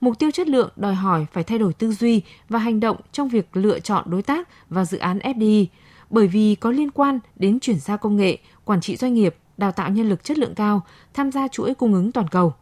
Mục 0.00 0.18
tiêu 0.18 0.30
chất 0.30 0.48
lượng 0.48 0.70
đòi 0.76 0.94
hỏi 0.94 1.26
phải 1.32 1.44
thay 1.44 1.58
đổi 1.58 1.72
tư 1.72 1.92
duy 1.92 2.22
và 2.48 2.58
hành 2.58 2.80
động 2.80 2.96
trong 3.12 3.28
việc 3.28 3.56
lựa 3.56 3.80
chọn 3.80 4.04
đối 4.10 4.22
tác 4.22 4.48
và 4.68 4.84
dự 4.84 4.98
án 4.98 5.18
FDI, 5.18 5.66
bởi 6.10 6.26
vì 6.26 6.54
có 6.54 6.70
liên 6.70 6.90
quan 6.90 7.18
đến 7.36 7.60
chuyển 7.60 7.78
giao 7.78 7.98
công 7.98 8.16
nghệ, 8.16 8.38
quản 8.64 8.80
trị 8.80 8.96
doanh 8.96 9.14
nghiệp, 9.14 9.34
đào 9.58 9.72
tạo 9.72 9.90
nhân 9.90 10.08
lực 10.08 10.24
chất 10.24 10.38
lượng 10.38 10.54
cao, 10.54 10.82
tham 11.14 11.32
gia 11.32 11.48
chuỗi 11.48 11.74
cung 11.74 11.94
ứng 11.94 12.12
toàn 12.12 12.28
cầu. 12.28 12.54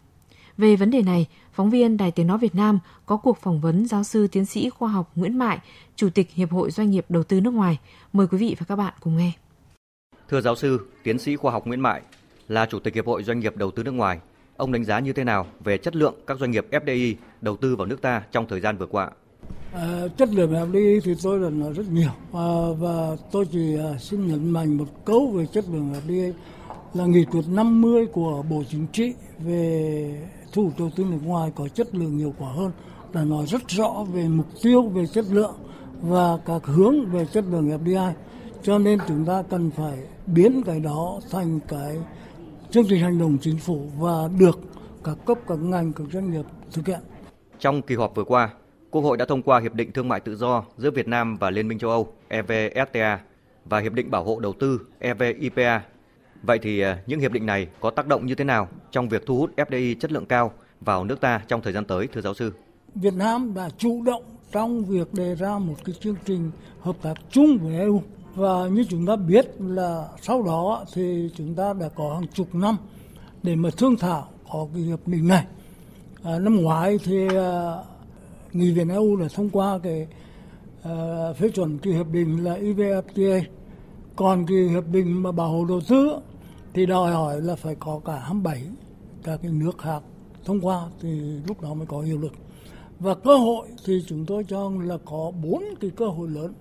Về 0.58 0.76
vấn 0.76 0.90
đề 0.90 1.02
này, 1.02 1.26
phóng 1.52 1.70
viên 1.70 1.96
Đài 1.96 2.10
Tiếng 2.10 2.26
Nói 2.26 2.38
Việt 2.38 2.54
Nam 2.54 2.78
có 3.06 3.16
cuộc 3.16 3.38
phỏng 3.38 3.60
vấn 3.60 3.86
giáo 3.86 4.04
sư 4.04 4.26
tiến 4.26 4.46
sĩ 4.46 4.70
khoa 4.70 4.88
học 4.88 5.10
Nguyễn 5.14 5.38
Mại, 5.38 5.58
Chủ 5.96 6.10
tịch 6.10 6.30
Hiệp 6.30 6.50
hội 6.50 6.70
Doanh 6.70 6.90
nghiệp 6.90 7.04
Đầu 7.08 7.22
tư 7.22 7.40
nước 7.40 7.50
ngoài. 7.50 7.78
Mời 8.12 8.26
quý 8.26 8.38
vị 8.38 8.56
và 8.58 8.66
các 8.68 8.76
bạn 8.76 8.94
cùng 9.00 9.16
nghe. 9.16 9.32
Thưa 10.28 10.40
giáo 10.40 10.56
sư, 10.56 10.86
tiến 11.02 11.18
sĩ 11.18 11.36
khoa 11.36 11.52
học 11.52 11.66
Nguyễn 11.66 11.80
Mại, 11.80 12.02
là 12.48 12.66
Chủ 12.66 12.78
tịch 12.78 12.94
Hiệp 12.94 13.06
hội 13.06 13.22
Doanh 13.22 13.40
nghiệp 13.40 13.56
Đầu 13.56 13.70
tư 13.70 13.82
nước 13.82 13.90
ngoài, 13.90 14.18
ông 14.56 14.72
đánh 14.72 14.84
giá 14.84 15.00
như 15.00 15.12
thế 15.12 15.24
nào 15.24 15.46
về 15.64 15.78
chất 15.78 15.96
lượng 15.96 16.14
các 16.26 16.38
doanh 16.38 16.50
nghiệp 16.50 16.66
FDI 16.70 17.14
đầu 17.40 17.56
tư 17.56 17.76
vào 17.76 17.86
nước 17.86 18.02
ta 18.02 18.22
trong 18.32 18.48
thời 18.48 18.60
gian 18.60 18.76
vừa 18.76 18.86
qua? 18.86 19.10
À, 19.72 20.02
chất 20.16 20.28
lượng 20.32 20.52
FDI 20.52 21.00
thì 21.04 21.14
tôi 21.22 21.40
là 21.40 21.50
nói 21.50 21.72
rất 21.72 21.88
nhiều 21.90 22.10
à, 22.32 22.48
và 22.78 23.16
tôi 23.32 23.46
chỉ 23.52 23.76
à, 23.78 23.98
xin 23.98 24.26
nhấn 24.26 24.50
mạnh 24.50 24.76
một 24.76 25.04
câu 25.04 25.30
về 25.30 25.46
chất 25.46 25.64
lượng 25.72 25.94
FDI 26.06 26.32
là 26.96 27.06
nghị 27.06 27.24
quyết 27.24 27.42
50 27.48 28.06
của 28.06 28.44
Bộ 28.50 28.62
Chính 28.70 28.86
trị 28.92 29.14
về 29.38 30.28
thu 30.52 30.64
hút 30.64 30.72
đầu 30.78 30.90
tư 30.96 31.04
nước 31.04 31.18
ngoài 31.22 31.52
có 31.54 31.68
chất 31.68 31.94
lượng 31.94 32.18
hiệu 32.18 32.34
quả 32.38 32.48
hơn 32.52 32.72
đã 33.12 33.24
nói 33.24 33.46
rất 33.46 33.68
rõ 33.68 34.04
về 34.12 34.28
mục 34.28 34.46
tiêu 34.62 34.82
về 34.82 35.06
chất 35.06 35.24
lượng 35.30 35.54
và 36.00 36.38
các 36.46 36.66
hướng 36.66 37.06
về 37.06 37.26
chất 37.32 37.44
lượng 37.50 37.84
FDI 37.84 38.12
cho 38.62 38.78
nên 38.78 38.98
chúng 39.08 39.24
ta 39.24 39.42
cần 39.50 39.70
phải 39.70 39.98
biến 40.26 40.62
cái 40.66 40.80
đó 40.80 41.20
thành 41.30 41.60
cái 41.68 41.96
chương 42.70 42.84
trình 42.88 43.00
hành 43.00 43.18
động 43.18 43.38
chính 43.40 43.58
phủ 43.58 43.88
và 43.98 44.28
được 44.38 44.58
các 45.04 45.16
cấp 45.26 45.38
các 45.48 45.58
ngành 45.58 45.92
các 45.92 46.04
doanh 46.12 46.30
nghiệp 46.30 46.44
thực 46.72 46.86
hiện. 46.86 47.00
Trong 47.58 47.82
kỳ 47.82 47.94
họp 47.94 48.14
vừa 48.14 48.24
qua, 48.24 48.50
Quốc 48.90 49.02
hội 49.02 49.16
đã 49.16 49.24
thông 49.24 49.42
qua 49.42 49.60
Hiệp 49.60 49.74
định 49.74 49.92
Thương 49.92 50.08
mại 50.08 50.20
Tự 50.20 50.36
do 50.36 50.64
giữa 50.76 50.90
Việt 50.90 51.08
Nam 51.08 51.36
và 51.36 51.50
Liên 51.50 51.68
minh 51.68 51.78
châu 51.78 51.90
Âu 51.90 52.12
EVFTA 52.28 53.16
và 53.64 53.78
Hiệp 53.78 53.92
định 53.92 54.10
Bảo 54.10 54.24
hộ 54.24 54.40
Đầu 54.40 54.52
tư 54.52 54.80
EVIPA 54.98 55.80
Vậy 56.46 56.58
thì 56.62 56.80
à, 56.80 56.98
những 57.06 57.20
hiệp 57.20 57.32
định 57.32 57.46
này 57.46 57.68
có 57.80 57.90
tác 57.90 58.06
động 58.06 58.26
như 58.26 58.34
thế 58.34 58.44
nào 58.44 58.68
trong 58.90 59.08
việc 59.08 59.26
thu 59.26 59.38
hút 59.38 59.50
FDI 59.56 59.94
chất 60.00 60.12
lượng 60.12 60.26
cao 60.26 60.52
vào 60.80 61.04
nước 61.04 61.20
ta 61.20 61.40
trong 61.48 61.62
thời 61.62 61.72
gian 61.72 61.84
tới 61.84 62.08
thưa 62.12 62.20
giáo 62.20 62.34
sư? 62.34 62.52
Việt 62.94 63.14
Nam 63.14 63.54
đã 63.54 63.68
chủ 63.78 64.02
động 64.02 64.22
trong 64.52 64.84
việc 64.84 65.14
đề 65.14 65.34
ra 65.34 65.58
một 65.58 65.74
cái 65.84 65.94
chương 66.00 66.16
trình 66.24 66.50
hợp 66.80 66.96
tác 67.02 67.14
chung 67.30 67.58
với 67.58 67.78
EU 67.78 68.02
và 68.34 68.68
như 68.68 68.84
chúng 68.88 69.06
ta 69.06 69.16
biết 69.16 69.46
là 69.58 70.08
sau 70.22 70.42
đó 70.42 70.84
thì 70.94 71.30
chúng 71.36 71.54
ta 71.54 71.72
đã 71.80 71.88
có 71.88 72.14
hàng 72.14 72.28
chục 72.34 72.54
năm 72.54 72.76
để 73.42 73.56
mà 73.56 73.70
thương 73.76 73.96
thảo 73.96 74.28
có 74.52 74.66
cái 74.74 74.82
hiệp 74.82 75.08
định 75.08 75.28
này. 75.28 75.44
À, 76.22 76.38
năm 76.38 76.56
ngoái 76.56 76.98
thì 77.04 77.28
à, 77.36 77.74
nghị 78.52 78.72
viện 78.72 78.88
EU 78.88 79.16
đã 79.16 79.26
thông 79.34 79.50
qua 79.50 79.78
cái 79.82 80.06
à, 80.82 80.92
phê 81.38 81.48
chuẩn 81.48 81.78
cái 81.78 81.92
hiệp 81.92 82.06
định 82.12 82.44
là 82.44 82.56
EVFTA 82.56 83.42
còn 84.16 84.46
cái 84.46 84.58
hiệp 84.58 84.84
định 84.92 85.22
mà 85.22 85.32
bảo 85.32 85.48
hộ 85.48 85.64
đầu 85.64 85.80
tư 85.88 86.20
thì 86.76 86.86
đòi 86.86 87.12
hỏi 87.12 87.40
là 87.40 87.54
phải 87.54 87.74
có 87.74 88.00
cả 88.04 88.18
27 88.18 88.62
các 89.22 89.40
cái 89.42 89.52
nước 89.52 89.78
khác 89.78 90.02
thông 90.44 90.60
qua 90.60 90.86
thì 91.00 91.20
lúc 91.48 91.60
đó 91.60 91.74
mới 91.74 91.86
có 91.86 92.00
hiệu 92.00 92.18
lực 92.18 92.32
và 92.98 93.14
cơ 93.14 93.36
hội 93.36 93.66
thì 93.84 94.04
chúng 94.06 94.26
tôi 94.26 94.44
cho 94.48 94.70
là 94.82 94.98
có 95.04 95.32
bốn 95.42 95.64
cái 95.80 95.90
cơ 95.90 96.06
hội 96.06 96.28
lớn 96.28 96.52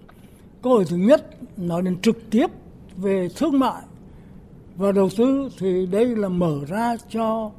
cơ 0.61 0.69
hội 0.69 0.85
thứ 0.85 0.97
nhất 0.97 1.29
nói 1.57 1.81
đến 1.81 2.01
trực 2.01 2.17
tiếp 2.31 2.47
về 2.95 3.29
thương 3.35 3.59
mại 3.59 3.81
và 4.75 4.91
đầu 4.91 5.09
tư 5.17 5.49
thì 5.59 5.85
đây 5.85 6.05
là 6.05 6.29
mở 6.29 6.59
ra 6.67 6.95
cho 7.09 7.51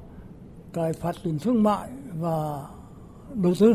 cái 0.72 0.92
phát 0.92 1.16
triển 1.24 1.38
thương 1.38 1.62
mại 1.62 1.88
và 2.18 2.62
đầu 3.34 3.54
tư. 3.58 3.74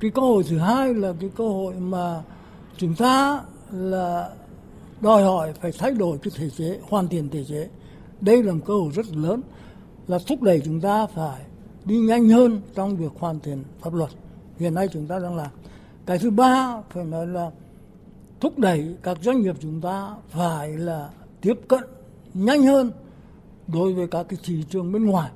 Cái 0.00 0.10
cơ 0.10 0.22
hội 0.22 0.42
thứ 0.48 0.58
hai 0.58 0.94
là 0.94 1.12
cái 1.20 1.30
cơ 1.36 1.48
hội 1.48 1.74
mà 1.74 2.22
chúng 2.76 2.94
ta 2.94 3.40
là 3.70 4.30
đòi 5.00 5.22
hỏi 5.22 5.52
phải 5.52 5.72
thay 5.78 5.92
đổi 5.92 6.18
cái 6.22 6.32
thể 6.36 6.50
chế, 6.50 6.78
hoàn 6.88 7.08
thiện 7.08 7.28
thể 7.28 7.44
chế. 7.44 7.68
Đây 8.22 8.42
là 8.42 8.52
một 8.52 8.60
cơ 8.66 8.74
hội 8.74 8.90
rất 8.94 9.06
lớn 9.16 9.42
là 10.06 10.18
thúc 10.26 10.42
đẩy 10.42 10.60
chúng 10.64 10.80
ta 10.80 11.06
phải 11.06 11.42
đi 11.84 11.98
nhanh 11.98 12.28
hơn 12.28 12.60
trong 12.74 12.96
việc 12.96 13.12
hoàn 13.18 13.40
thiện 13.40 13.64
pháp 13.80 13.94
luật. 13.94 14.10
Hiện 14.58 14.74
nay 14.74 14.88
chúng 14.92 15.06
ta 15.06 15.18
đang 15.18 15.36
làm. 15.36 15.50
Cái 16.06 16.18
thứ 16.18 16.30
ba 16.30 16.82
phải 16.90 17.04
nói 17.04 17.26
là 17.26 17.50
thúc 18.40 18.58
đẩy 18.58 18.96
các 19.02 19.18
doanh 19.22 19.42
nghiệp 19.42 19.56
chúng 19.60 19.80
ta 19.80 20.14
phải 20.28 20.68
là 20.68 21.10
tiếp 21.40 21.54
cận 21.68 21.84
nhanh 22.34 22.62
hơn 22.62 22.92
đối 23.68 23.94
với 23.94 24.06
các 24.06 24.26
cái 24.28 24.38
thị 24.44 24.64
trường 24.70 24.92
bên 24.92 25.06
ngoài. 25.06 25.30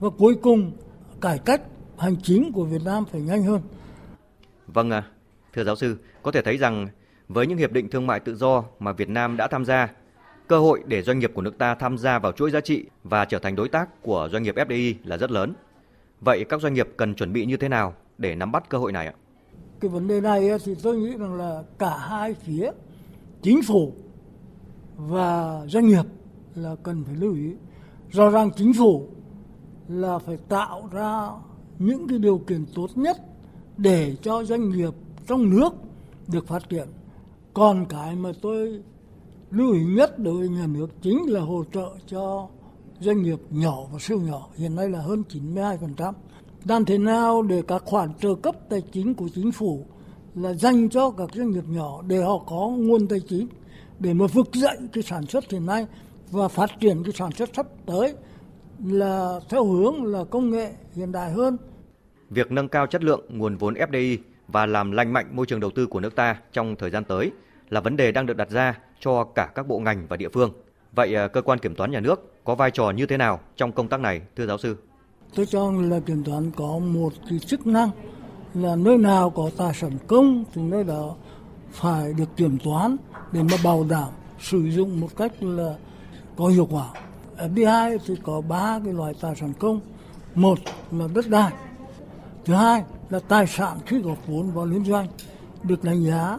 Và 0.00 0.08
cuối 0.18 0.34
cùng 0.42 0.72
cải 1.20 1.38
cách 1.38 1.62
hành 1.98 2.16
chính 2.22 2.52
của 2.52 2.64
Việt 2.64 2.82
Nam 2.84 3.04
phải 3.12 3.20
nhanh 3.20 3.42
hơn. 3.42 3.60
Vâng, 4.66 4.90
à, 4.90 5.06
thưa 5.52 5.64
giáo 5.64 5.76
sư, 5.76 5.96
có 6.22 6.32
thể 6.32 6.42
thấy 6.42 6.56
rằng 6.56 6.88
với 7.28 7.46
những 7.46 7.58
hiệp 7.58 7.72
định 7.72 7.90
thương 7.90 8.06
mại 8.06 8.20
tự 8.20 8.36
do 8.36 8.64
mà 8.78 8.92
Việt 8.92 9.08
Nam 9.08 9.36
đã 9.36 9.48
tham 9.48 9.64
gia, 9.64 9.88
cơ 10.52 10.58
hội 10.58 10.82
để 10.86 11.02
doanh 11.02 11.18
nghiệp 11.18 11.32
của 11.34 11.42
nước 11.42 11.58
ta 11.58 11.74
tham 11.74 11.98
gia 11.98 12.18
vào 12.18 12.32
chuỗi 12.32 12.50
giá 12.50 12.60
trị 12.60 12.84
và 13.04 13.24
trở 13.24 13.38
thành 13.38 13.56
đối 13.56 13.68
tác 13.68 14.02
của 14.02 14.28
doanh 14.32 14.42
nghiệp 14.42 14.54
FDI 14.56 14.94
là 15.04 15.16
rất 15.16 15.30
lớn. 15.30 15.54
Vậy 16.20 16.44
các 16.48 16.60
doanh 16.60 16.74
nghiệp 16.74 16.88
cần 16.96 17.14
chuẩn 17.14 17.32
bị 17.32 17.46
như 17.46 17.56
thế 17.56 17.68
nào 17.68 17.94
để 18.18 18.34
nắm 18.34 18.52
bắt 18.52 18.68
cơ 18.68 18.78
hội 18.78 18.92
này 18.92 19.06
ạ? 19.06 19.14
Cái 19.80 19.88
vấn 19.88 20.08
đề 20.08 20.20
này 20.20 20.50
thì 20.64 20.74
tôi 20.82 20.96
nghĩ 20.96 21.16
rằng 21.18 21.34
là 21.34 21.62
cả 21.78 21.96
hai 21.98 22.34
phía, 22.34 22.70
chính 23.42 23.62
phủ 23.62 23.92
và 24.96 25.62
doanh 25.66 25.86
nghiệp 25.86 26.04
là 26.54 26.76
cần 26.82 27.04
phải 27.04 27.14
lưu 27.14 27.34
ý. 27.34 27.52
Rõ 28.10 28.30
ràng 28.30 28.50
chính 28.56 28.72
phủ 28.72 29.08
là 29.88 30.18
phải 30.18 30.36
tạo 30.48 30.88
ra 30.92 31.28
những 31.78 32.08
cái 32.08 32.18
điều 32.18 32.38
kiện 32.38 32.66
tốt 32.74 32.88
nhất 32.94 33.16
để 33.76 34.16
cho 34.22 34.44
doanh 34.44 34.70
nghiệp 34.70 34.94
trong 35.26 35.50
nước 35.50 35.72
được 36.32 36.46
phát 36.46 36.68
triển. 36.68 36.88
Còn 37.54 37.86
cái 37.88 38.16
mà 38.16 38.32
tôi 38.42 38.82
lưu 39.52 39.72
ý 39.72 39.84
nhất 39.84 40.18
đối 40.18 40.34
với 40.34 40.48
nhà 40.48 40.66
nước 40.66 40.86
chính 41.02 41.22
là 41.26 41.40
hỗ 41.40 41.64
trợ 41.72 41.90
cho 42.06 42.48
doanh 43.00 43.22
nghiệp 43.22 43.38
nhỏ 43.50 43.76
và 43.92 43.98
siêu 44.00 44.20
nhỏ, 44.20 44.48
hiện 44.56 44.76
nay 44.76 44.88
là 44.88 45.00
hơn 45.00 45.22
92%. 45.28 46.12
Làm 46.64 46.84
thế 46.84 46.98
nào 46.98 47.42
để 47.42 47.62
các 47.68 47.82
khoản 47.84 48.14
trợ 48.20 48.34
cấp 48.34 48.54
tài 48.70 48.82
chính 48.92 49.14
của 49.14 49.28
chính 49.34 49.52
phủ 49.52 49.86
là 50.34 50.52
dành 50.52 50.88
cho 50.88 51.10
các 51.10 51.28
doanh 51.34 51.50
nghiệp 51.50 51.64
nhỏ 51.68 52.02
để 52.06 52.22
họ 52.22 52.38
có 52.46 52.68
nguồn 52.76 53.06
tài 53.08 53.20
chính 53.28 53.46
để 53.98 54.14
mà 54.14 54.26
vực 54.26 54.48
dậy 54.52 54.76
cái 54.92 55.02
sản 55.02 55.26
xuất 55.26 55.50
hiện 55.50 55.66
nay 55.66 55.86
và 56.30 56.48
phát 56.48 56.70
triển 56.80 57.02
cái 57.04 57.12
sản 57.12 57.32
xuất 57.32 57.50
sắp 57.54 57.66
tới 57.86 58.14
là 58.84 59.40
theo 59.48 59.64
hướng 59.64 60.04
là 60.04 60.24
công 60.24 60.50
nghệ 60.50 60.72
hiện 60.94 61.12
đại 61.12 61.30
hơn. 61.32 61.56
Việc 62.30 62.52
nâng 62.52 62.68
cao 62.68 62.86
chất 62.86 63.04
lượng 63.04 63.26
nguồn 63.28 63.56
vốn 63.56 63.74
FDI 63.74 64.16
và 64.48 64.66
làm 64.66 64.92
lành 64.92 65.12
mạnh 65.12 65.26
môi 65.36 65.46
trường 65.46 65.60
đầu 65.60 65.70
tư 65.70 65.86
của 65.86 66.00
nước 66.00 66.16
ta 66.16 66.36
trong 66.52 66.76
thời 66.76 66.90
gian 66.90 67.04
tới 67.04 67.30
là 67.68 67.80
vấn 67.80 67.96
đề 67.96 68.12
đang 68.12 68.26
được 68.26 68.36
đặt 68.36 68.50
ra 68.50 68.78
cho 69.04 69.24
cả 69.24 69.50
các 69.54 69.66
bộ 69.66 69.78
ngành 69.78 70.06
và 70.08 70.16
địa 70.16 70.28
phương. 70.28 70.52
Vậy 70.92 71.14
ờ, 71.14 71.28
cơ 71.28 71.42
quan 71.42 71.58
kiểm 71.58 71.74
toán 71.74 71.90
nhà 71.90 72.00
nước 72.00 72.44
có 72.44 72.54
vai 72.54 72.70
trò 72.70 72.90
như 72.90 73.06
thế 73.06 73.16
nào 73.16 73.40
trong 73.56 73.72
công 73.72 73.88
tác 73.88 74.00
này, 74.00 74.20
thưa 74.36 74.46
giáo 74.46 74.58
sư? 74.58 74.76
Tôi 75.34 75.46
cho 75.46 75.72
là 75.72 76.00
kiểm 76.00 76.24
toán 76.24 76.50
có 76.56 76.78
một 76.78 77.12
cái 77.30 77.38
chức 77.38 77.66
năng 77.66 77.90
là 78.54 78.76
nơi 78.76 78.98
nào 78.98 79.30
có 79.30 79.50
tài 79.56 79.74
sản 79.74 79.92
công 80.06 80.44
thì 80.54 80.62
nơi 80.62 80.84
đó 80.84 81.14
phải 81.70 82.12
được 82.12 82.36
kiểm 82.36 82.58
toán 82.64 82.96
để 83.32 83.42
mà 83.42 83.56
bảo 83.64 83.86
đảm 83.90 84.08
sử 84.40 84.70
dụng 84.70 85.00
một 85.00 85.08
cách 85.16 85.32
là 85.42 85.74
có 86.36 86.46
hiệu 86.46 86.68
quả. 86.70 86.86
Ờ, 87.36 87.48
FDI 87.48 87.98
thì 88.06 88.14
có 88.22 88.40
ba 88.40 88.80
cái 88.84 88.92
loại 88.92 89.14
tài 89.20 89.36
sản 89.36 89.52
công. 89.58 89.80
Một 90.34 90.58
là 90.90 91.08
đất 91.14 91.28
đai. 91.28 91.52
Thứ 92.44 92.54
hai 92.54 92.84
là 93.10 93.18
tài 93.28 93.46
sản 93.46 93.78
khi 93.86 93.98
góp 93.98 94.26
vốn 94.26 94.50
vào 94.50 94.66
liên 94.66 94.84
doanh 94.84 95.06
được 95.62 95.84
đánh 95.84 96.04
giá 96.04 96.38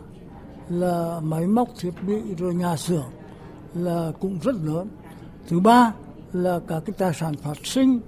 là 0.69 1.19
máy 1.23 1.47
móc 1.47 1.69
thiết 1.79 1.91
bị 2.07 2.21
rồi 2.37 2.53
nhà 2.55 2.77
xưởng 2.77 3.05
là 3.73 4.11
cũng 4.19 4.39
rất 4.43 4.55
lớn. 4.63 4.87
Thứ 5.47 5.59
ba 5.59 5.93
là 6.33 6.59
cả 6.67 6.79
cái 6.85 6.93
tài 6.97 7.13
sản 7.13 7.33
phát 7.35 7.57
sinh 7.63 7.99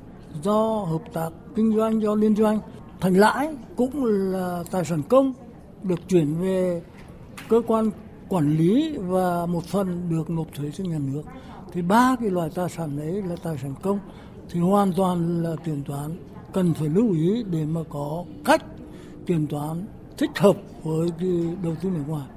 do 0.43 0.85
hợp 0.89 1.01
tác 1.13 1.29
kinh 1.55 1.75
doanh, 1.75 2.01
do 2.01 2.15
liên 2.15 2.35
doanh. 2.35 2.59
Thành 2.99 3.15
lãi 3.17 3.55
cũng 3.75 4.05
là 4.05 4.63
tài 4.71 4.85
sản 4.85 5.01
công 5.09 5.33
được 5.83 5.99
chuyển 6.09 6.35
về 6.41 6.81
cơ 7.49 7.61
quan 7.67 7.91
quản 8.29 8.57
lý 8.57 8.97
và 8.97 9.45
một 9.45 9.63
phần 9.63 10.09
được 10.09 10.29
nộp 10.29 10.47
thuế 10.55 10.71
cho 10.71 10.83
nhà 10.83 10.99
nước. 11.13 11.21
Thì 11.71 11.81
ba 11.81 12.15
cái 12.19 12.29
loại 12.29 12.49
tài 12.55 12.69
sản 12.69 12.97
đấy 12.97 13.23
là 13.29 13.35
tài 13.43 13.57
sản 13.57 13.73
công 13.81 13.99
thì 14.49 14.59
hoàn 14.59 14.93
toàn 14.93 15.43
là 15.43 15.55
kiểm 15.55 15.83
toán. 15.83 16.17
Cần 16.53 16.73
phải 16.73 16.89
lưu 16.89 17.13
ý 17.13 17.43
để 17.43 17.65
mà 17.65 17.81
có 17.89 18.25
cách 18.45 18.63
kiểm 19.25 19.47
toán 19.47 19.85
thích 20.17 20.31
hợp 20.35 20.57
với 20.83 21.09
cái 21.19 21.57
đầu 21.63 21.75
tư 21.81 21.89
nước 21.89 22.03
ngoài 22.07 22.27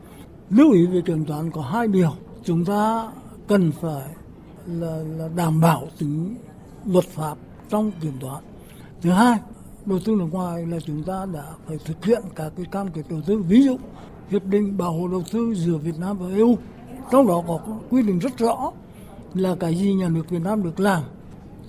lưu 0.51 0.73
ý 0.73 0.87
về 0.87 1.01
kiểm 1.01 1.25
toán 1.25 1.51
có 1.51 1.63
hai 1.63 1.89
điều 1.89 2.11
chúng 2.45 2.65
ta 2.65 3.13
cần 3.49 3.73
phải 3.81 4.09
là, 4.67 4.97
là 5.19 5.29
đảm 5.37 5.61
bảo 5.61 5.89
tính 5.99 6.37
luật 6.85 7.05
pháp 7.05 7.39
trong 7.69 7.93
kiểm 8.01 8.13
toán. 8.21 8.45
Thứ 9.03 9.11
hai 9.11 9.39
đầu 9.87 9.99
tư 10.05 10.15
nước 10.15 10.29
ngoài 10.33 10.67
là 10.67 10.81
chúng 10.81 11.03
ta 11.03 11.27
đã 11.33 11.45
phải 11.67 11.79
thực 11.85 12.05
hiện 12.05 12.23
các 12.35 12.53
cái 12.57 12.67
cam 12.71 12.89
kết 12.89 13.03
đầu 13.11 13.21
tư 13.27 13.43
ví 13.43 13.63
dụ 13.63 13.77
hiệp 14.31 14.45
định 14.45 14.79
bảo 14.79 14.93
hộ 14.93 15.09
đầu 15.09 15.23
tư 15.33 15.55
giữa 15.55 15.77
Việt 15.77 15.99
Nam 15.99 16.19
và 16.19 16.37
EU 16.37 16.57
trong 17.11 17.27
đó 17.27 17.43
có 17.49 17.61
quy 17.91 18.03
định 18.03 18.19
rất 18.19 18.39
rõ 18.39 18.73
là 19.35 19.55
cái 19.61 19.75
gì 19.75 19.95
nhà 19.95 20.09
nước 20.09 20.31
Việt 20.31 20.43
Nam 20.43 20.63
được 20.63 20.81
làm 20.81 21.03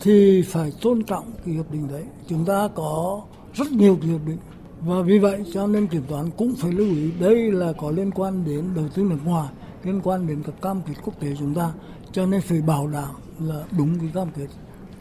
thì 0.02 0.42
phải 0.42 0.74
tôn 0.82 1.04
trọng 1.04 1.32
cái 1.46 1.56
hiệp 1.56 1.72
định 1.72 1.88
đấy. 1.92 2.04
Chúng 2.28 2.46
ta 2.46 2.68
có 2.76 3.22
rất 3.54 3.72
nhiều 3.72 3.98
cái 4.02 4.10
hiệp 4.12 4.22
định 4.26 4.38
và 4.82 5.02
vì 5.02 5.20
vậy 5.20 5.44
cho 5.54 5.68
nên 5.68 5.88
kiểm 5.88 6.04
toán 6.08 6.30
cũng 6.38 6.56
phải 6.56 6.72
lưu 6.72 6.88
ý 6.88 7.12
đây 7.20 7.52
là 7.52 7.74
có 7.74 7.92
liên 7.92 8.12
quan 8.12 8.46
đến 8.46 8.66
đầu 8.76 8.86
tư 8.96 9.04
nước 9.04 9.20
ngoài 9.26 9.50
liên 9.84 10.02
quan 10.04 10.28
đến 10.28 10.44
các 10.46 10.56
cam 10.62 10.82
kết 10.88 10.94
quốc 11.04 11.20
tế 11.20 11.28
chúng 11.40 11.54
ta 11.54 11.72
cho 12.12 12.26
nên 12.26 12.42
phải 12.42 12.62
bảo 12.62 12.88
đảm 12.88 13.16
là 13.40 13.64
đúng 13.78 14.00
cái 14.00 14.10
cam 14.14 14.28
kết 14.38 14.48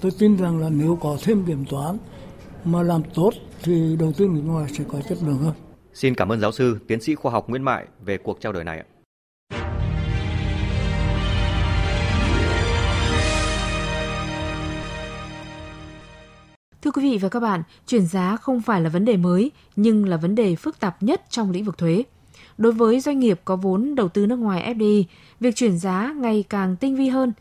tôi 0.00 0.12
tin 0.18 0.36
rằng 0.36 0.58
là 0.58 0.68
nếu 0.68 0.98
có 1.00 1.16
thêm 1.22 1.44
kiểm 1.46 1.64
toán 1.70 1.98
mà 2.64 2.82
làm 2.82 3.02
tốt 3.14 3.30
thì 3.62 3.96
đầu 4.00 4.12
tư 4.12 4.28
nước 4.28 4.42
ngoài 4.44 4.70
sẽ 4.78 4.84
có 4.88 5.00
chất 5.08 5.18
lượng 5.22 5.38
hơn. 5.38 5.54
Xin 5.94 6.14
cảm 6.14 6.32
ơn 6.32 6.40
giáo 6.40 6.52
sư, 6.52 6.78
tiến 6.86 7.00
sĩ 7.00 7.14
khoa 7.14 7.32
học 7.32 7.48
Nguyễn 7.48 7.62
Mại 7.62 7.86
về 8.04 8.18
cuộc 8.18 8.40
trao 8.40 8.52
đổi 8.52 8.64
này 8.64 8.78
ạ. 8.78 8.97
Thưa 16.88 16.92
quý 16.92 17.10
vị 17.10 17.18
và 17.18 17.28
các 17.28 17.40
bạn, 17.40 17.62
chuyển 17.86 18.06
giá 18.06 18.36
không 18.36 18.60
phải 18.60 18.80
là 18.80 18.88
vấn 18.88 19.04
đề 19.04 19.16
mới, 19.16 19.50
nhưng 19.76 20.08
là 20.08 20.16
vấn 20.16 20.34
đề 20.34 20.56
phức 20.56 20.80
tạp 20.80 21.02
nhất 21.02 21.22
trong 21.30 21.50
lĩnh 21.50 21.64
vực 21.64 21.78
thuế. 21.78 22.02
Đối 22.58 22.72
với 22.72 23.00
doanh 23.00 23.18
nghiệp 23.18 23.40
có 23.44 23.56
vốn 23.56 23.94
đầu 23.94 24.08
tư 24.08 24.26
nước 24.26 24.36
ngoài 24.36 24.74
FDI, 24.74 25.04
việc 25.40 25.56
chuyển 25.56 25.78
giá 25.78 26.14
ngày 26.16 26.44
càng 26.48 26.76
tinh 26.76 26.96
vi 26.96 27.08
hơn 27.08 27.32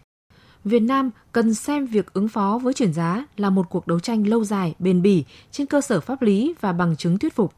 Việt 0.64 0.80
Nam 0.80 1.10
cần 1.32 1.54
xem 1.54 1.86
việc 1.86 2.14
ứng 2.14 2.28
phó 2.28 2.60
với 2.64 2.74
chuyển 2.74 2.94
giá 2.94 3.26
là 3.38 3.50
một 3.50 3.70
cuộc 3.70 3.88
đấu 3.88 4.00
tranh 4.00 4.28
lâu 4.28 4.44
dài, 4.44 4.76
bền 4.80 5.02
bỉ 5.02 5.24
trên 5.52 5.68
cơ 5.68 5.82
sở 5.82 6.00
pháp 6.00 6.22
lý 6.22 6.54
và 6.62 6.74
bằng 6.74 6.96
chứng 6.96 7.18
thuyết 7.18 7.36
phục. 7.36 7.54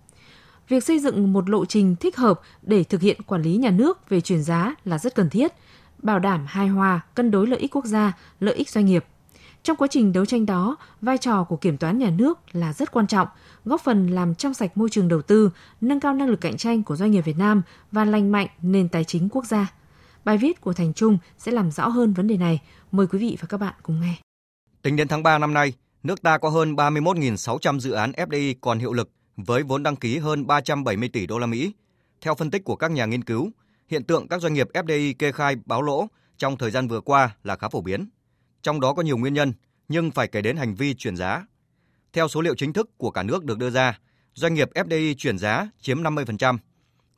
Việc 0.68 0.84
xây 0.84 1.00
dựng 1.00 1.34
một 1.34 1.50
lộ 1.50 1.66
trình 1.66 1.96
thích 1.96 2.18
hợp 2.18 2.42
để 2.62 2.84
thực 2.84 3.02
hiện 3.02 3.22
quản 3.22 3.42
lý 3.42 3.58
nhà 3.58 3.72
nước 3.72 4.10
về 4.10 4.22
chuyển 4.22 4.44
giá 4.44 4.76
là 4.86 4.98
rất 4.98 5.16
cần 5.16 5.30
thiết, 5.30 5.54
bảo 5.98 6.20
đảm 6.20 6.46
hài 6.48 6.68
hòa, 6.68 7.02
cân 7.16 7.32
đối 7.32 7.48
lợi 7.48 7.60
ích 7.60 7.76
quốc 7.76 7.86
gia, 7.86 8.18
lợi 8.40 8.56
ích 8.56 8.70
doanh 8.70 8.86
nghiệp. 8.86 9.06
Trong 9.70 9.78
quá 9.78 9.88
trình 9.92 10.14
đấu 10.14 10.26
tranh 10.26 10.46
đó, 10.46 10.78
vai 11.02 11.18
trò 11.18 11.44
của 11.44 11.56
kiểm 11.56 11.78
toán 11.78 11.98
nhà 11.98 12.10
nước 12.10 12.40
là 12.52 12.74
rất 12.74 12.92
quan 12.92 13.08
trọng, 13.08 13.28
góp 13.66 13.82
phần 13.82 14.08
làm 14.08 14.36
trong 14.36 14.54
sạch 14.54 14.78
môi 14.78 14.90
trường 14.90 15.08
đầu 15.08 15.22
tư, 15.22 15.50
nâng 15.82 16.00
cao 16.00 16.14
năng 16.14 16.30
lực 16.30 16.42
cạnh 16.42 16.58
tranh 16.58 16.84
của 16.84 16.96
doanh 16.96 17.12
nghiệp 17.12 17.22
Việt 17.22 17.38
Nam 17.38 17.62
và 17.92 18.06
lành 18.06 18.32
mạnh 18.32 18.48
nền 18.62 18.90
tài 18.90 19.04
chính 19.04 19.30
quốc 19.30 19.46
gia. 19.46 19.74
Bài 20.26 20.38
viết 20.38 20.62
của 20.62 20.74
Thành 20.74 20.94
Trung 20.94 21.18
sẽ 21.38 21.52
làm 21.52 21.72
rõ 21.72 21.88
hơn 21.88 22.14
vấn 22.14 22.28
đề 22.28 22.38
này. 22.38 22.60
Mời 22.92 23.08
quý 23.08 23.20
vị 23.20 23.38
và 23.42 23.48
các 23.48 23.58
bạn 23.58 23.74
cùng 23.84 24.02
nghe. 24.02 24.14
Tính 24.82 24.96
đến 24.96 25.08
tháng 25.08 25.24
3 25.24 25.38
năm 25.38 25.54
nay, 25.54 25.74
nước 26.04 26.22
ta 26.22 26.38
có 26.38 26.50
hơn 26.50 26.76
31.600 26.76 27.80
dự 27.80 27.92
án 27.92 28.12
FDI 28.12 28.54
còn 28.62 28.80
hiệu 28.80 28.94
lực 28.94 29.10
với 29.38 29.64
vốn 29.64 29.84
đăng 29.84 29.96
ký 29.96 30.18
hơn 30.18 30.48
370 30.48 31.10
tỷ 31.10 31.28
đô 31.28 31.40
la 31.40 31.46
Mỹ. 31.46 31.74
Theo 32.22 32.36
phân 32.36 32.52
tích 32.52 32.64
của 32.64 32.76
các 32.76 32.92
nhà 32.92 33.06
nghiên 33.06 33.24
cứu, 33.24 33.52
hiện 33.88 34.04
tượng 34.04 34.28
các 34.28 34.42
doanh 34.42 34.54
nghiệp 34.54 34.70
FDI 34.74 35.14
kê 35.20 35.32
khai 35.32 35.56
báo 35.66 35.82
lỗ 35.82 36.08
trong 36.38 36.58
thời 36.58 36.72
gian 36.72 36.88
vừa 36.88 37.02
qua 37.02 37.36
là 37.44 37.56
khá 37.56 37.70
phổ 37.70 37.82
biến. 37.82 38.10
Trong 38.62 38.80
đó 38.80 38.94
có 38.94 39.02
nhiều 39.02 39.18
nguyên 39.18 39.34
nhân, 39.34 39.54
nhưng 39.88 40.12
phải 40.12 40.28
kể 40.28 40.42
đến 40.42 40.58
hành 40.58 40.76
vi 40.76 40.94
chuyển 40.94 41.16
giá. 41.16 41.46
Theo 42.14 42.28
số 42.28 42.42
liệu 42.42 42.56
chính 42.56 42.74
thức 42.74 42.98
của 42.98 43.12
cả 43.12 43.24
nước 43.24 43.46
được 43.46 43.58
đưa 43.58 43.70
ra, 43.70 44.00
doanh 44.34 44.54
nghiệp 44.54 44.70
FDI 44.76 45.14
chuyển 45.18 45.38
giá 45.38 45.70
chiếm 45.82 46.04
50%. 46.04 46.58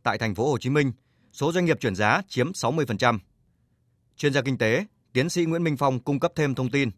Tại 0.04 0.18
thành 0.18 0.36
phố 0.36 0.50
Hồ 0.52 0.58
Chí 0.58 0.70
Minh, 0.70 0.92
số 1.34 1.52
doanh 1.52 1.66
nghiệp 1.66 1.78
chuyển 1.80 1.96
giá 1.96 2.22
chiếm 2.28 2.52
60%. 2.52 3.20
Chuyên 4.18 4.34
gia 4.34 4.42
kinh 4.42 4.58
tế, 4.58 4.86
tiến 5.14 5.30
sĩ 5.30 5.46
Nguyễn 5.46 5.64
Minh 5.64 5.78
Phong 5.78 6.00
cung 6.00 6.20
cấp 6.20 6.32
thêm 6.36 6.56
thông 6.56 6.70
tin. 6.70 6.90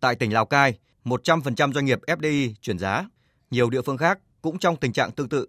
Tại 0.00 0.14
tỉnh 0.14 0.32
Lào 0.32 0.46
Cai, 0.46 0.78
100% 1.04 1.72
doanh 1.72 1.84
nghiệp 1.84 1.98
FDI 2.06 2.54
chuyển 2.60 2.78
giá. 2.78 3.08
Nhiều 3.50 3.70
địa 3.70 3.82
phương 3.82 3.96
khác 3.96 4.18
cũng 4.42 4.58
trong 4.58 4.76
tình 4.76 4.92
trạng 4.92 5.12
tương 5.12 5.28
tự. 5.28 5.46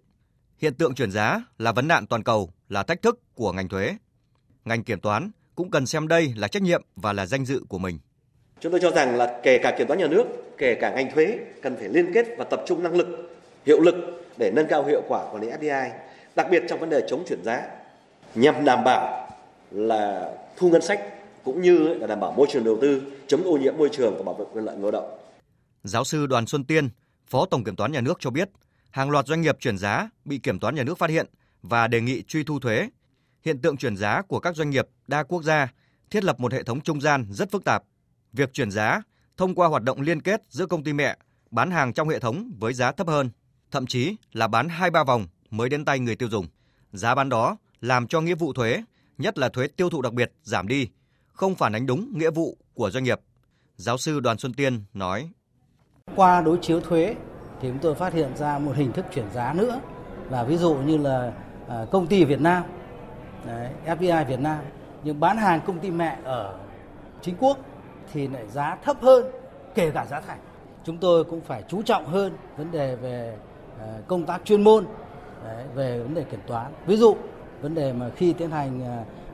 Hiện 0.57 0.73
tượng 0.73 0.95
chuyển 0.95 1.11
giá 1.11 1.43
là 1.57 1.71
vấn 1.71 1.87
nạn 1.87 2.07
toàn 2.07 2.23
cầu, 2.23 2.53
là 2.69 2.83
thách 2.83 3.01
thức 3.01 3.19
của 3.35 3.51
ngành 3.51 3.69
thuế. 3.69 3.97
Ngành 4.65 4.83
kiểm 4.83 4.99
toán 4.99 5.31
cũng 5.55 5.71
cần 5.71 5.85
xem 5.85 6.07
đây 6.07 6.33
là 6.35 6.47
trách 6.47 6.61
nhiệm 6.61 6.83
và 6.95 7.13
là 7.13 7.25
danh 7.25 7.45
dự 7.45 7.63
của 7.69 7.77
mình. 7.77 7.99
Chúng 8.61 8.71
tôi 8.71 8.81
cho 8.81 8.91
rằng 8.91 9.15
là 9.15 9.39
kể 9.43 9.57
cả 9.57 9.75
kiểm 9.77 9.87
toán 9.87 9.99
nhà 9.99 10.07
nước, 10.07 10.25
kể 10.57 10.75
cả 10.75 10.89
ngành 10.95 11.11
thuế 11.11 11.37
cần 11.61 11.75
phải 11.75 11.89
liên 11.89 12.13
kết 12.13 12.27
và 12.37 12.43
tập 12.43 12.63
trung 12.67 12.83
năng 12.83 12.95
lực, 12.95 13.07
hiệu 13.65 13.81
lực 13.81 13.95
để 14.37 14.51
nâng 14.55 14.67
cao 14.67 14.85
hiệu 14.85 15.01
quả 15.07 15.25
quản 15.31 15.41
lý 15.41 15.49
FDI, 15.49 15.89
đặc 16.35 16.47
biệt 16.51 16.63
trong 16.69 16.79
vấn 16.79 16.89
đề 16.89 17.01
chống 17.09 17.23
chuyển 17.27 17.43
giá 17.43 17.67
nhằm 18.35 18.65
đảm 18.65 18.83
bảo 18.83 19.29
là 19.71 20.31
thu 20.57 20.69
ngân 20.69 20.81
sách 20.81 21.01
cũng 21.43 21.61
như 21.61 21.77
là 21.77 22.07
đảm 22.07 22.19
bảo 22.19 22.31
môi 22.31 22.47
trường 22.51 22.63
đầu 22.63 22.77
tư, 22.81 23.01
chống 23.27 23.43
ô 23.43 23.57
nhiễm 23.57 23.77
môi 23.77 23.89
trường 23.91 24.17
và 24.17 24.23
bảo 24.23 24.35
vệ 24.35 24.45
quyền 24.53 24.65
lợi 24.65 24.75
người 24.75 24.91
lao 24.91 25.01
động. 25.01 25.17
Giáo 25.83 26.03
sư 26.03 26.27
Đoàn 26.27 26.45
Xuân 26.45 26.63
Tiên, 26.63 26.89
Phó 27.27 27.45
Tổng 27.45 27.63
Kiểm 27.63 27.75
toán 27.75 27.91
Nhà 27.91 28.01
nước 28.01 28.17
cho 28.19 28.29
biết, 28.29 28.49
hàng 28.91 29.09
loạt 29.09 29.27
doanh 29.27 29.41
nghiệp 29.41 29.57
chuyển 29.59 29.77
giá 29.77 30.09
bị 30.25 30.37
Kiểm 30.37 30.59
toán 30.59 30.75
Nhà 30.75 30.83
nước 30.83 30.97
phát 30.97 31.09
hiện 31.09 31.25
và 31.61 31.87
đề 31.87 32.01
nghị 32.01 32.23
truy 32.27 32.43
thu 32.43 32.59
thuế. 32.59 32.89
Hiện 33.45 33.61
tượng 33.61 33.77
chuyển 33.77 33.97
giá 33.97 34.21
của 34.21 34.39
các 34.39 34.55
doanh 34.55 34.69
nghiệp 34.69 34.87
đa 35.07 35.23
quốc 35.23 35.43
gia 35.43 35.67
thiết 36.09 36.23
lập 36.23 36.39
một 36.39 36.53
hệ 36.53 36.63
thống 36.63 36.81
trung 36.81 37.01
gian 37.01 37.25
rất 37.31 37.51
phức 37.51 37.63
tạp. 37.65 37.83
Việc 38.33 38.53
chuyển 38.53 38.71
giá 38.71 39.01
thông 39.37 39.55
qua 39.55 39.67
hoạt 39.67 39.83
động 39.83 40.01
liên 40.01 40.21
kết 40.21 40.41
giữa 40.49 40.65
công 40.65 40.83
ty 40.83 40.93
mẹ 40.93 41.17
bán 41.51 41.71
hàng 41.71 41.93
trong 41.93 42.09
hệ 42.09 42.19
thống 42.19 42.51
với 42.59 42.73
giá 42.73 42.91
thấp 42.91 43.07
hơn, 43.07 43.29
thậm 43.71 43.85
chí 43.85 44.15
là 44.33 44.47
bán 44.47 44.69
hai 44.69 44.89
ba 44.89 45.03
vòng 45.03 45.27
mới 45.49 45.69
đến 45.69 45.85
tay 45.85 45.99
người 45.99 46.15
tiêu 46.15 46.29
dùng. 46.29 46.47
Giá 46.91 47.15
bán 47.15 47.29
đó 47.29 47.57
làm 47.81 48.07
cho 48.07 48.21
nghĩa 48.21 48.35
vụ 48.35 48.53
thuế, 48.53 48.83
nhất 49.17 49.37
là 49.37 49.49
thuế 49.49 49.67
tiêu 49.67 49.89
thụ 49.89 50.01
đặc 50.01 50.13
biệt 50.13 50.31
giảm 50.43 50.67
đi, 50.67 50.87
không 51.27 51.55
phản 51.55 51.73
ánh 51.75 51.85
đúng 51.85 52.17
nghĩa 52.17 52.31
vụ 52.31 52.57
của 52.73 52.89
doanh 52.89 53.03
nghiệp. 53.03 53.19
Giáo 53.75 53.97
sư 53.97 54.19
Đoàn 54.19 54.37
Xuân 54.37 54.53
Tiên 54.53 54.83
nói: 54.93 55.29
Qua 56.15 56.41
đối 56.41 56.57
chiếu 56.61 56.81
thuế 56.81 57.15
thì 57.61 57.67
chúng 57.67 57.79
tôi 57.79 57.95
phát 57.95 58.13
hiện 58.13 58.37
ra 58.37 58.59
một 58.59 58.75
hình 58.75 58.91
thức 58.91 59.05
chuyển 59.13 59.31
giá 59.33 59.53
nữa 59.53 59.81
là 60.29 60.43
ví 60.43 60.57
dụ 60.57 60.75
như 60.75 60.97
là 60.97 61.33
à, 61.67 61.85
công 61.91 62.07
ty 62.07 62.23
Việt 62.23 62.41
Nam, 62.41 62.63
đấy, 63.45 63.71
FDI 63.85 64.25
Việt 64.25 64.39
Nam 64.39 64.63
nhưng 65.03 65.19
bán 65.19 65.37
hàng 65.37 65.61
công 65.65 65.79
ty 65.79 65.91
mẹ 65.91 66.17
ở 66.23 66.59
chính 67.21 67.35
quốc 67.39 67.57
thì 68.13 68.27
lại 68.27 68.47
giá 68.47 68.77
thấp 68.83 68.97
hơn 69.01 69.25
kể 69.75 69.91
cả 69.91 70.05
giá 70.05 70.21
thành. 70.21 70.39
Chúng 70.83 70.97
tôi 70.97 71.23
cũng 71.23 71.41
phải 71.41 71.63
chú 71.67 71.81
trọng 71.81 72.05
hơn 72.05 72.33
vấn 72.57 72.71
đề 72.71 72.95
về 72.95 73.37
ờ, 73.79 73.87
công 74.07 74.25
tác 74.25 74.41
chuyên 74.45 74.61
môn 74.61 74.85
đấy, 75.43 75.65
về 75.75 75.99
vấn 75.99 76.13
đề 76.13 76.23
kiểm 76.23 76.39
toán. 76.47 76.71
Ví 76.85 76.97
dụ 76.97 77.15
vấn 77.61 77.75
đề 77.75 77.93
mà 77.93 78.09
khi 78.15 78.33
tiến 78.33 78.51
hành 78.51 78.81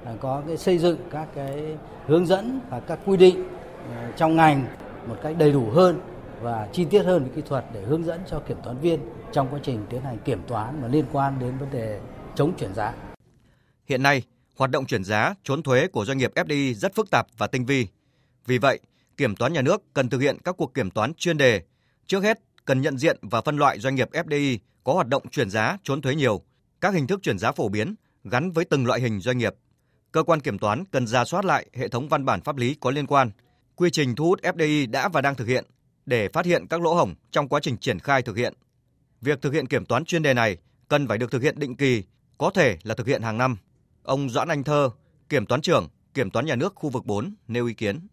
ờ, 0.06 0.16
có 0.22 0.42
cái 0.48 0.58
xây 0.58 0.78
dựng 0.78 0.98
các 1.12 1.28
cái 1.36 1.78
hướng 2.06 2.26
dẫn 2.26 2.60
và 2.70 2.80
các 2.80 3.00
quy 3.06 3.18
định 3.18 3.48
ờ, 3.96 4.12
trong 4.18 4.36
ngành 4.36 4.66
một 5.08 5.16
cách 5.24 5.36
đầy 5.38 5.52
đủ 5.52 5.70
hơn 5.70 6.00
và 6.42 6.68
chi 6.74 6.86
tiết 6.86 7.04
hơn 7.04 7.24
về 7.24 7.30
kỹ 7.36 7.42
thuật 7.42 7.66
để 7.74 7.82
hướng 7.82 8.04
dẫn 8.04 8.20
cho 8.30 8.40
kiểm 8.40 8.58
toán 8.64 8.78
viên 8.78 9.00
trong 9.32 9.48
quá 9.52 9.60
trình 9.64 9.86
tiến 9.90 10.02
hành 10.02 10.18
kiểm 10.18 10.42
toán 10.48 10.82
mà 10.82 10.88
liên 10.88 11.06
quan 11.12 11.40
đến 11.40 11.58
vấn 11.58 11.70
đề 11.72 12.00
chống 12.36 12.52
chuyển 12.58 12.74
giá. 12.74 12.94
Hiện 13.86 14.04
nay, 14.04 14.24
hoạt 14.58 14.72
động 14.72 14.86
chuyển 14.86 15.04
giá, 15.04 15.34
trốn 15.44 15.64
thuế 15.64 15.88
của 15.88 16.06
doanh 16.06 16.18
nghiệp 16.18 16.32
FDI 16.36 16.74
rất 16.74 16.96
phức 16.96 17.10
tạp 17.12 17.28
và 17.38 17.48
tinh 17.48 17.66
vi. 17.66 17.88
Vì 18.48 18.58
vậy, 18.58 18.80
kiểm 19.18 19.36
toán 19.36 19.54
nhà 19.54 19.62
nước 19.62 19.84
cần 19.94 20.10
thực 20.10 20.22
hiện 20.22 20.38
các 20.44 20.56
cuộc 20.58 20.74
kiểm 20.74 20.92
toán 20.92 21.14
chuyên 21.14 21.38
đề. 21.38 21.62
Trước 22.08 22.24
hết, 22.24 22.40
cần 22.66 22.82
nhận 22.82 22.98
diện 22.98 23.18
và 23.22 23.42
phân 23.42 23.58
loại 23.58 23.80
doanh 23.80 23.96
nghiệp 23.96 24.10
FDI 24.12 24.58
có 24.84 24.94
hoạt 24.94 25.08
động 25.08 25.30
chuyển 25.30 25.50
giá, 25.50 25.78
trốn 25.84 26.02
thuế 26.02 26.16
nhiều, 26.16 26.42
các 26.82 26.94
hình 26.94 27.08
thức 27.08 27.20
chuyển 27.24 27.40
giá 27.40 27.52
phổ 27.52 27.70
biến 27.70 27.96
gắn 28.24 28.52
với 28.52 28.66
từng 28.66 28.86
loại 28.86 29.02
hình 29.02 29.20
doanh 29.20 29.38
nghiệp. 29.38 29.56
Cơ 30.12 30.24
quan 30.24 30.40
kiểm 30.40 30.60
toán 30.60 30.86
cần 30.86 31.08
ra 31.08 31.26
soát 31.26 31.46
lại 31.46 31.66
hệ 31.74 31.88
thống 31.88 32.10
văn 32.10 32.26
bản 32.26 32.42
pháp 32.42 32.58
lý 32.58 32.76
có 32.80 32.92
liên 32.92 33.08
quan, 33.08 33.32
quy 33.76 33.90
trình 33.90 34.16
thu 34.16 34.26
hút 34.26 34.42
FDI 34.42 34.92
đã 34.92 35.10
và 35.10 35.22
đang 35.22 35.36
thực 35.36 35.48
hiện 35.48 35.66
để 36.06 36.30
phát 36.34 36.46
hiện 36.46 36.68
các 36.68 36.82
lỗ 36.82 36.94
hổng 36.94 37.16
trong 37.32 37.48
quá 37.48 37.60
trình 37.64 37.78
triển 37.78 38.00
khai 38.00 38.22
thực 38.22 38.38
hiện. 38.38 38.54
Việc 39.22 39.42
thực 39.42 39.54
hiện 39.54 39.68
kiểm 39.68 39.86
toán 39.86 40.06
chuyên 40.06 40.24
đề 40.24 40.34
này 40.34 40.58
cần 40.88 41.08
phải 41.08 41.18
được 41.18 41.32
thực 41.32 41.42
hiện 41.42 41.60
định 41.60 41.76
kỳ, 41.76 42.04
có 42.38 42.52
thể 42.54 42.78
là 42.84 42.96
thực 42.96 43.08
hiện 43.08 43.22
hàng 43.22 43.38
năm. 43.38 43.58
Ông 44.04 44.30
Doãn 44.30 44.48
Anh 44.48 44.64
Thơ, 44.64 44.90
Kiểm 45.30 45.46
toán 45.46 45.62
trưởng, 45.62 45.88
Kiểm 46.14 46.32
toán 46.32 46.46
nhà 46.46 46.56
nước 46.56 46.76
khu 46.76 46.90
vực 46.90 47.06
4 47.06 47.36
nêu 47.48 47.66
ý 47.66 47.74
kiến. 47.74 48.08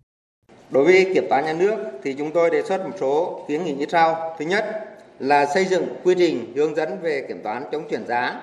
Đối 0.71 0.85
với 0.85 1.11
kiểm 1.14 1.26
toán 1.28 1.44
nhà 1.44 1.52
nước 1.52 1.77
thì 2.03 2.14
chúng 2.14 2.31
tôi 2.31 2.50
đề 2.50 2.62
xuất 2.62 2.85
một 2.87 2.94
số 3.00 3.44
kiến 3.48 3.64
nghị 3.64 3.72
như 3.74 3.87
sau. 3.88 4.37
Thứ 4.38 4.44
nhất 4.44 4.85
là 5.18 5.46
xây 5.46 5.64
dựng 5.64 5.87
quy 6.05 6.14
trình 6.18 6.53
hướng 6.57 6.74
dẫn 6.74 6.98
về 7.03 7.24
kiểm 7.29 7.42
toán 7.42 7.64
chống 7.72 7.88
chuyển 7.90 8.07
giá, 8.07 8.40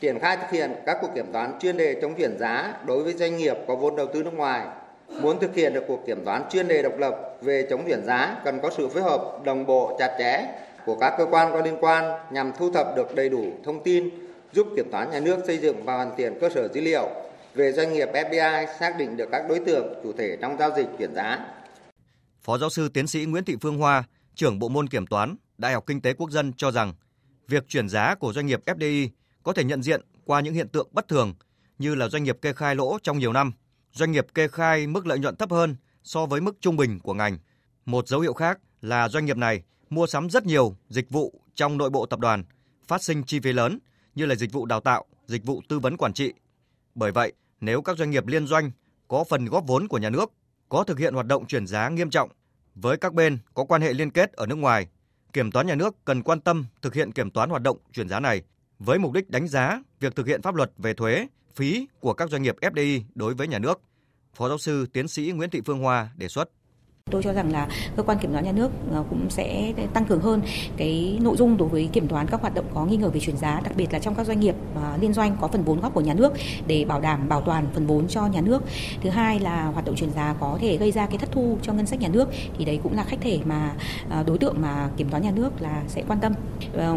triển 0.00 0.18
khai 0.18 0.36
thực 0.36 0.50
hiện 0.50 0.74
các 0.86 0.98
cuộc 1.00 1.08
kiểm 1.14 1.32
toán 1.32 1.58
chuyên 1.60 1.76
đề 1.76 1.96
chống 2.02 2.14
chuyển 2.14 2.38
giá 2.38 2.74
đối 2.86 3.02
với 3.02 3.12
doanh 3.14 3.36
nghiệp 3.36 3.56
có 3.66 3.76
vốn 3.76 3.96
đầu 3.96 4.06
tư 4.06 4.22
nước 4.22 4.34
ngoài 4.34 4.62
Muốn 5.08 5.38
thực 5.40 5.54
hiện 5.54 5.74
được 5.74 5.84
cuộc 5.88 6.06
kiểm 6.06 6.24
toán 6.24 6.42
chuyên 6.50 6.68
đề 6.68 6.82
độc 6.82 6.98
lập 6.98 7.36
về 7.42 7.66
chống 7.70 7.82
chuyển 7.86 8.04
giá 8.04 8.36
cần 8.44 8.60
có 8.60 8.70
sự 8.76 8.88
phối 8.88 9.02
hợp 9.02 9.44
đồng 9.44 9.66
bộ 9.66 9.96
chặt 9.98 10.16
chẽ 10.18 10.44
của 10.86 10.94
các 10.94 11.14
cơ 11.18 11.26
quan 11.30 11.52
có 11.52 11.60
liên 11.60 11.76
quan 11.80 12.04
nhằm 12.30 12.52
thu 12.58 12.70
thập 12.70 12.96
được 12.96 13.14
đầy 13.14 13.28
đủ 13.28 13.44
thông 13.64 13.82
tin 13.82 14.10
giúp 14.52 14.66
kiểm 14.76 14.90
toán 14.90 15.10
nhà 15.10 15.20
nước 15.20 15.38
xây 15.46 15.58
dựng 15.58 15.76
và 15.84 15.96
hoàn 15.96 16.16
thiện 16.16 16.38
cơ 16.40 16.48
sở 16.48 16.68
dữ 16.68 16.80
liệu 16.80 17.08
về 17.58 17.72
doanh 17.72 17.92
nghiệp 17.92 18.08
FDI 18.14 18.66
xác 18.78 18.98
định 18.98 19.16
được 19.16 19.28
các 19.32 19.42
đối 19.48 19.60
tượng 19.60 19.94
chủ 20.02 20.12
thể 20.12 20.36
trong 20.40 20.58
giao 20.58 20.70
dịch 20.76 20.86
chuyển 20.98 21.14
giá. 21.14 21.38
Phó 22.42 22.58
giáo 22.58 22.70
sư 22.70 22.88
tiến 22.88 23.06
sĩ 23.06 23.24
Nguyễn 23.24 23.44
Thị 23.44 23.56
Phương 23.60 23.78
Hoa, 23.78 24.04
trưởng 24.34 24.58
bộ 24.58 24.68
môn 24.68 24.88
kiểm 24.88 25.06
toán, 25.06 25.36
Đại 25.58 25.72
học 25.72 25.84
Kinh 25.86 26.00
tế 26.00 26.12
Quốc 26.12 26.30
dân 26.30 26.52
cho 26.52 26.70
rằng 26.70 26.94
việc 27.48 27.68
chuyển 27.68 27.88
giá 27.88 28.14
của 28.14 28.32
doanh 28.32 28.46
nghiệp 28.46 28.60
FDI 28.66 29.08
có 29.42 29.52
thể 29.52 29.64
nhận 29.64 29.82
diện 29.82 30.00
qua 30.24 30.40
những 30.40 30.54
hiện 30.54 30.68
tượng 30.68 30.88
bất 30.92 31.08
thường 31.08 31.34
như 31.78 31.94
là 31.94 32.08
doanh 32.08 32.24
nghiệp 32.24 32.38
kê 32.42 32.52
khai 32.52 32.74
lỗ 32.74 32.98
trong 33.02 33.18
nhiều 33.18 33.32
năm 33.32 33.52
doanh 33.92 34.12
nghiệp 34.12 34.26
kê 34.34 34.48
khai 34.48 34.86
mức 34.86 35.06
lợi 35.06 35.18
nhuận 35.18 35.36
thấp 35.36 35.50
hơn 35.50 35.76
so 36.02 36.26
với 36.26 36.40
mức 36.40 36.56
trung 36.60 36.76
bình 36.76 37.00
của 37.00 37.14
ngành. 37.14 37.38
Một 37.84 38.08
dấu 38.08 38.20
hiệu 38.20 38.32
khác 38.32 38.58
là 38.82 39.08
doanh 39.08 39.26
nghiệp 39.26 39.36
này 39.36 39.62
mua 39.90 40.06
sắm 40.06 40.30
rất 40.30 40.46
nhiều 40.46 40.76
dịch 40.88 41.10
vụ 41.10 41.40
trong 41.54 41.78
nội 41.78 41.90
bộ 41.90 42.06
tập 42.06 42.18
đoàn, 42.18 42.44
phát 42.86 43.02
sinh 43.02 43.22
chi 43.24 43.40
phí 43.40 43.52
lớn 43.52 43.78
như 44.14 44.26
là 44.26 44.34
dịch 44.34 44.52
vụ 44.52 44.66
đào 44.66 44.80
tạo, 44.80 45.04
dịch 45.26 45.44
vụ 45.44 45.62
tư 45.68 45.78
vấn 45.78 45.96
quản 45.96 46.12
trị. 46.12 46.32
Bởi 46.94 47.12
vậy, 47.12 47.32
nếu 47.60 47.82
các 47.82 47.98
doanh 47.98 48.10
nghiệp 48.10 48.26
liên 48.26 48.46
doanh 48.46 48.70
có 49.08 49.24
phần 49.24 49.44
góp 49.44 49.66
vốn 49.66 49.88
của 49.88 49.98
nhà 49.98 50.10
nước, 50.10 50.32
có 50.68 50.84
thực 50.84 50.98
hiện 50.98 51.14
hoạt 51.14 51.26
động 51.26 51.46
chuyển 51.46 51.66
giá 51.66 51.88
nghiêm 51.88 52.10
trọng 52.10 52.30
với 52.74 52.96
các 52.96 53.14
bên 53.14 53.38
có 53.54 53.64
quan 53.64 53.82
hệ 53.82 53.92
liên 53.92 54.10
kết 54.10 54.32
ở 54.32 54.46
nước 54.46 54.54
ngoài, 54.54 54.88
kiểm 55.32 55.50
toán 55.50 55.66
nhà 55.66 55.74
nước 55.74 56.04
cần 56.04 56.22
quan 56.22 56.40
tâm 56.40 56.66
thực 56.82 56.94
hiện 56.94 57.12
kiểm 57.12 57.30
toán 57.30 57.50
hoạt 57.50 57.62
động 57.62 57.76
chuyển 57.92 58.08
giá 58.08 58.20
này 58.20 58.42
với 58.78 58.98
mục 58.98 59.12
đích 59.12 59.30
đánh 59.30 59.48
giá 59.48 59.82
việc 60.00 60.16
thực 60.16 60.26
hiện 60.26 60.42
pháp 60.42 60.54
luật 60.54 60.72
về 60.78 60.94
thuế, 60.94 61.26
phí 61.54 61.88
của 62.00 62.14
các 62.14 62.30
doanh 62.30 62.42
nghiệp 62.42 62.56
FDI 62.60 63.02
đối 63.14 63.34
với 63.34 63.48
nhà 63.48 63.58
nước. 63.58 63.80
Phó 64.34 64.48
giáo 64.48 64.58
sư 64.58 64.86
tiến 64.92 65.08
sĩ 65.08 65.32
Nguyễn 65.34 65.50
Thị 65.50 65.60
Phương 65.66 65.78
Hoa 65.78 66.08
đề 66.16 66.28
xuất. 66.28 66.50
Tôi 67.10 67.22
cho 67.22 67.32
rằng 67.32 67.52
là 67.52 67.68
cơ 67.96 68.02
quan 68.02 68.18
kiểm 68.18 68.32
toán 68.32 68.44
nhà 68.44 68.52
nước 68.52 68.70
ờ, 68.92 69.04
cũng 69.10 69.30
sẽ 69.30 69.72
tăng 69.92 70.04
cường 70.04 70.20
hơn 70.20 70.42
cái 70.76 71.18
nội 71.20 71.36
dung 71.36 71.56
đối 71.56 71.68
với 71.68 71.88
kiểm 71.92 72.08
toán 72.08 72.26
các 72.26 72.40
hoạt 72.40 72.54
động 72.54 72.64
có 72.74 72.84
nghi 72.84 72.96
ngờ 72.96 73.08
về 73.08 73.20
chuyển 73.20 73.36
giá, 73.36 73.60
đặc 73.64 73.72
biệt 73.76 73.92
là 73.92 73.98
trong 73.98 74.14
các 74.14 74.26
doanh 74.26 74.40
nghiệp 74.40 74.54
ờ, 74.74 74.96
liên 75.00 75.12
doanh 75.12 75.36
có 75.40 75.48
phần 75.48 75.64
vốn 75.64 75.80
góp 75.80 75.94
của 75.94 76.00
nhà 76.00 76.14
nước 76.14 76.32
để 76.66 76.84
bảo 76.84 77.00
đảm 77.00 77.28
bảo 77.28 77.40
toàn 77.40 77.66
phần 77.74 77.86
vốn 77.86 78.08
cho 78.08 78.26
nhà 78.26 78.40
nước. 78.40 78.62
Thứ 79.02 79.10
hai 79.10 79.40
là 79.40 79.64
hoạt 79.64 79.84
động 79.84 79.96
chuyển 79.96 80.10
giá 80.10 80.34
có 80.40 80.58
thể 80.60 80.76
gây 80.76 80.92
ra 80.92 81.06
cái 81.06 81.18
thất 81.18 81.32
thu 81.32 81.58
cho 81.62 81.72
ngân 81.72 81.86
sách 81.86 82.00
nhà 82.00 82.08
nước 82.08 82.28
thì 82.58 82.64
đấy 82.64 82.80
cũng 82.82 82.96
là 82.96 83.04
khách 83.04 83.20
thể 83.20 83.38
mà 83.44 83.72
ờ, 84.10 84.24
đối 84.26 84.38
tượng 84.38 84.54
mà 84.60 84.90
kiểm 84.96 85.08
toán 85.08 85.22
nhà 85.22 85.30
nước 85.30 85.50
là 85.60 85.82
sẽ 85.88 86.02
quan 86.08 86.20
tâm. 86.20 86.32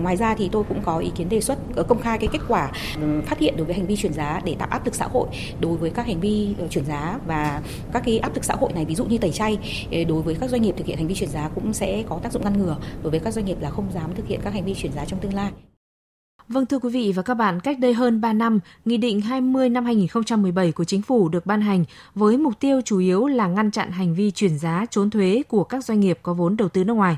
Ngoài 0.02 0.18
ra 0.18 0.36
thì 0.36 0.50
tôi 0.52 0.64
cũng 0.64 0.82
có 0.84 0.98
ý 0.98 1.12
kiến 1.16 1.30
đề 1.30 1.42
xuất 1.42 1.60
công 1.88 2.02
khai 2.02 2.18
cái 2.18 2.30
kết 2.32 2.40
quả 2.48 2.72
ừ, 3.02 3.22
phát 3.26 3.40
hiện 3.40 3.58
đối 3.58 3.66
với 3.66 3.76
hành 3.76 3.86
vi 3.86 3.96
chuyển 3.96 4.14
giá 4.14 4.42
để 4.46 4.56
tạo 4.60 4.68
áp 4.72 4.86
lực 4.86 4.96
xã 4.96 5.08
hội 5.08 5.28
đối 5.60 5.78
với 5.78 5.90
các 5.90 6.06
hành 6.06 6.20
vi 6.20 6.56
chuyển 6.70 6.86
giá 6.86 7.20
và 7.28 7.62
các 7.94 8.04
cái 8.06 8.20
áp 8.20 8.36
lực 8.36 8.46
xã 8.46 8.56
hội 8.56 8.74
này 8.74 8.86
ví 8.86 8.96
dụ 8.96 9.06
như 9.06 9.18
tẩy 9.18 9.32
chay 9.32 9.58
đối 10.06 10.22
với 10.22 10.36
các 10.36 10.50
doanh 10.50 10.62
nghiệp 10.62 10.76
thực 10.78 10.88
hiện 10.88 10.98
hành 10.98 11.08
vi 11.08 11.16
chuyển 11.16 11.30
giá 11.30 11.50
cũng 11.56 11.74
sẽ 11.74 12.04
có 12.10 12.20
tác 12.24 12.32
dụng 12.32 12.44
ngăn 12.44 12.58
ngừa 12.58 12.78
đối 13.04 13.12
với 13.12 13.20
các 13.20 13.34
doanh 13.34 13.46
nghiệp 13.46 13.58
là 13.62 13.70
không 13.70 13.92
dám 13.94 14.16
thực 14.16 14.28
hiện 14.28 14.40
các 14.44 14.54
hành 14.54 14.66
vi 14.66 14.74
chuyển 14.74 14.94
giá 14.94 15.06
trong 15.06 15.20
tương 15.20 15.34
lai. 15.34 15.52
Vâng 16.48 16.66
thưa 16.66 16.80
quý 16.80 16.90
vị 16.90 17.14
và 17.16 17.22
các 17.22 17.34
bạn, 17.34 17.60
cách 17.60 17.80
đây 17.80 17.94
hơn 17.94 18.22
3 18.22 18.34
năm, 18.34 18.60
Nghị 18.86 18.98
định 18.98 19.22
20 19.22 19.70
năm 19.70 19.86
2017 19.86 20.72
của 20.72 20.84
Chính 20.84 21.02
phủ 21.02 21.30
được 21.30 21.46
ban 21.46 21.62
hành 21.62 21.86
với 22.16 22.38
mục 22.38 22.60
tiêu 22.60 22.82
chủ 22.86 23.00
yếu 23.00 23.28
là 23.28 23.48
ngăn 23.48 23.72
chặn 23.72 23.92
hành 23.92 24.16
vi 24.16 24.32
chuyển 24.32 24.58
giá 24.60 24.86
trốn 24.90 25.10
thuế 25.10 25.44
của 25.48 25.64
các 25.64 25.86
doanh 25.86 26.00
nghiệp 26.00 26.20
có 26.22 26.34
vốn 26.34 26.58
đầu 26.58 26.70
tư 26.70 26.84
nước 26.84 26.94
ngoài. 26.94 27.18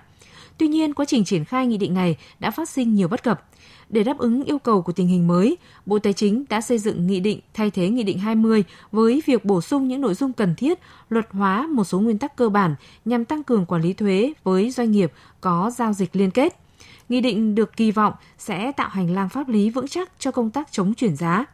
Tuy 0.58 0.68
nhiên, 0.68 0.94
quá 0.94 1.06
trình 1.06 1.26
triển 1.26 1.46
khai 1.46 1.68
nghị 1.68 1.78
định 1.78 1.94
này 1.94 2.18
đã 2.40 2.52
phát 2.52 2.70
sinh 2.70 2.94
nhiều 2.94 3.08
bất 3.08 3.24
cập. 3.24 3.46
Để 3.94 4.04
đáp 4.04 4.18
ứng 4.18 4.44
yêu 4.44 4.60
cầu 4.60 4.82
của 4.82 4.92
tình 4.92 5.08
hình 5.08 5.28
mới, 5.28 5.58
Bộ 5.86 6.00
Tài 6.00 6.14
chính 6.14 6.46
đã 6.50 6.62
xây 6.62 6.78
dựng 6.78 7.08
nghị 7.08 7.20
định 7.20 7.40
thay 7.54 7.72
thế 7.72 7.90
nghị 7.90 8.04
định 8.04 8.20
20 8.20 8.64
với 8.92 9.24
việc 9.26 9.46
bổ 9.46 9.62
sung 9.62 9.88
những 9.88 10.02
nội 10.02 10.14
dung 10.14 10.34
cần 10.34 10.56
thiết, 10.56 10.80
luật 11.10 11.28
hóa 11.32 11.68
một 11.68 11.84
số 11.84 12.00
nguyên 12.00 12.18
tắc 12.18 12.36
cơ 12.36 12.50
bản 12.50 12.76
nhằm 13.06 13.26
tăng 13.26 13.44
cường 13.44 13.66
quản 13.66 13.82
lý 13.82 13.94
thuế 13.94 14.34
với 14.44 14.72
doanh 14.72 14.92
nghiệp 14.92 15.12
có 15.42 15.72
giao 15.76 15.94
dịch 15.94 16.16
liên 16.16 16.32
kết. 16.32 16.56
Nghị 17.10 17.22
định 17.22 17.56
được 17.56 17.78
kỳ 17.78 17.92
vọng 17.92 18.14
sẽ 18.38 18.72
tạo 18.72 18.90
hành 18.90 19.14
lang 19.14 19.30
pháp 19.30 19.50
lý 19.50 19.70
vững 19.70 19.88
chắc 19.88 20.12
cho 20.20 20.32
công 20.32 20.50
tác 20.50 20.72
chống 20.72 20.94
chuyển 20.94 21.16
giá. 21.16 21.46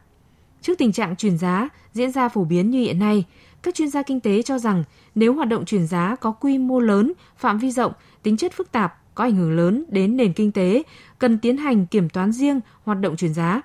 Trước 0.62 0.78
tình 0.78 0.92
trạng 0.92 1.16
chuyển 1.16 1.38
giá 1.38 1.68
diễn 1.92 2.12
ra 2.12 2.28
phổ 2.28 2.44
biến 2.44 2.70
như 2.70 2.78
hiện 2.80 2.98
nay, 2.98 3.24
các 3.62 3.74
chuyên 3.74 3.88
gia 3.90 4.02
kinh 4.02 4.20
tế 4.20 4.42
cho 4.42 4.58
rằng 4.58 4.84
nếu 5.14 5.34
hoạt 5.34 5.48
động 5.48 5.64
chuyển 5.64 5.86
giá 5.86 6.16
có 6.20 6.32
quy 6.32 6.58
mô 6.58 6.80
lớn, 6.80 7.12
phạm 7.36 7.58
vi 7.58 7.70
rộng, 7.70 7.92
tính 8.22 8.36
chất 8.36 8.52
phức 8.52 8.72
tạp, 8.72 8.99
có 9.20 9.24
ảnh 9.24 9.36
hưởng 9.36 9.56
lớn 9.56 9.84
đến 9.88 10.16
nền 10.16 10.32
kinh 10.32 10.52
tế, 10.52 10.82
cần 11.18 11.38
tiến 11.38 11.56
hành 11.56 11.86
kiểm 11.86 12.08
toán 12.08 12.32
riêng 12.32 12.60
hoạt 12.84 13.00
động 13.00 13.16
chuyển 13.16 13.34
giá. 13.34 13.62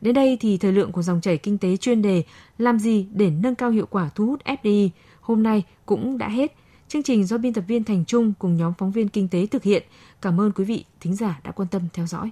Đến 0.00 0.14
đây 0.14 0.36
thì 0.40 0.56
thời 0.56 0.72
lượng 0.72 0.92
của 0.92 1.02
dòng 1.02 1.20
chảy 1.20 1.38
kinh 1.38 1.58
tế 1.58 1.76
chuyên 1.76 2.02
đề 2.02 2.22
làm 2.58 2.78
gì 2.78 3.06
để 3.12 3.30
nâng 3.30 3.54
cao 3.54 3.70
hiệu 3.70 3.86
quả 3.90 4.10
thu 4.14 4.26
hút 4.26 4.40
FDI 4.44 4.88
hôm 5.20 5.42
nay 5.42 5.62
cũng 5.86 6.18
đã 6.18 6.28
hết. 6.28 6.56
Chương 6.88 7.02
trình 7.02 7.24
do 7.24 7.38
biên 7.38 7.52
tập 7.52 7.64
viên 7.68 7.84
Thành 7.84 8.04
Trung 8.04 8.32
cùng 8.38 8.56
nhóm 8.56 8.72
phóng 8.78 8.92
viên 8.92 9.08
kinh 9.08 9.28
tế 9.28 9.46
thực 9.46 9.62
hiện. 9.62 9.82
Cảm 10.22 10.40
ơn 10.40 10.52
quý 10.52 10.64
vị 10.64 10.84
thính 11.00 11.14
giả 11.14 11.40
đã 11.44 11.50
quan 11.50 11.68
tâm 11.68 11.82
theo 11.92 12.06
dõi. 12.06 12.30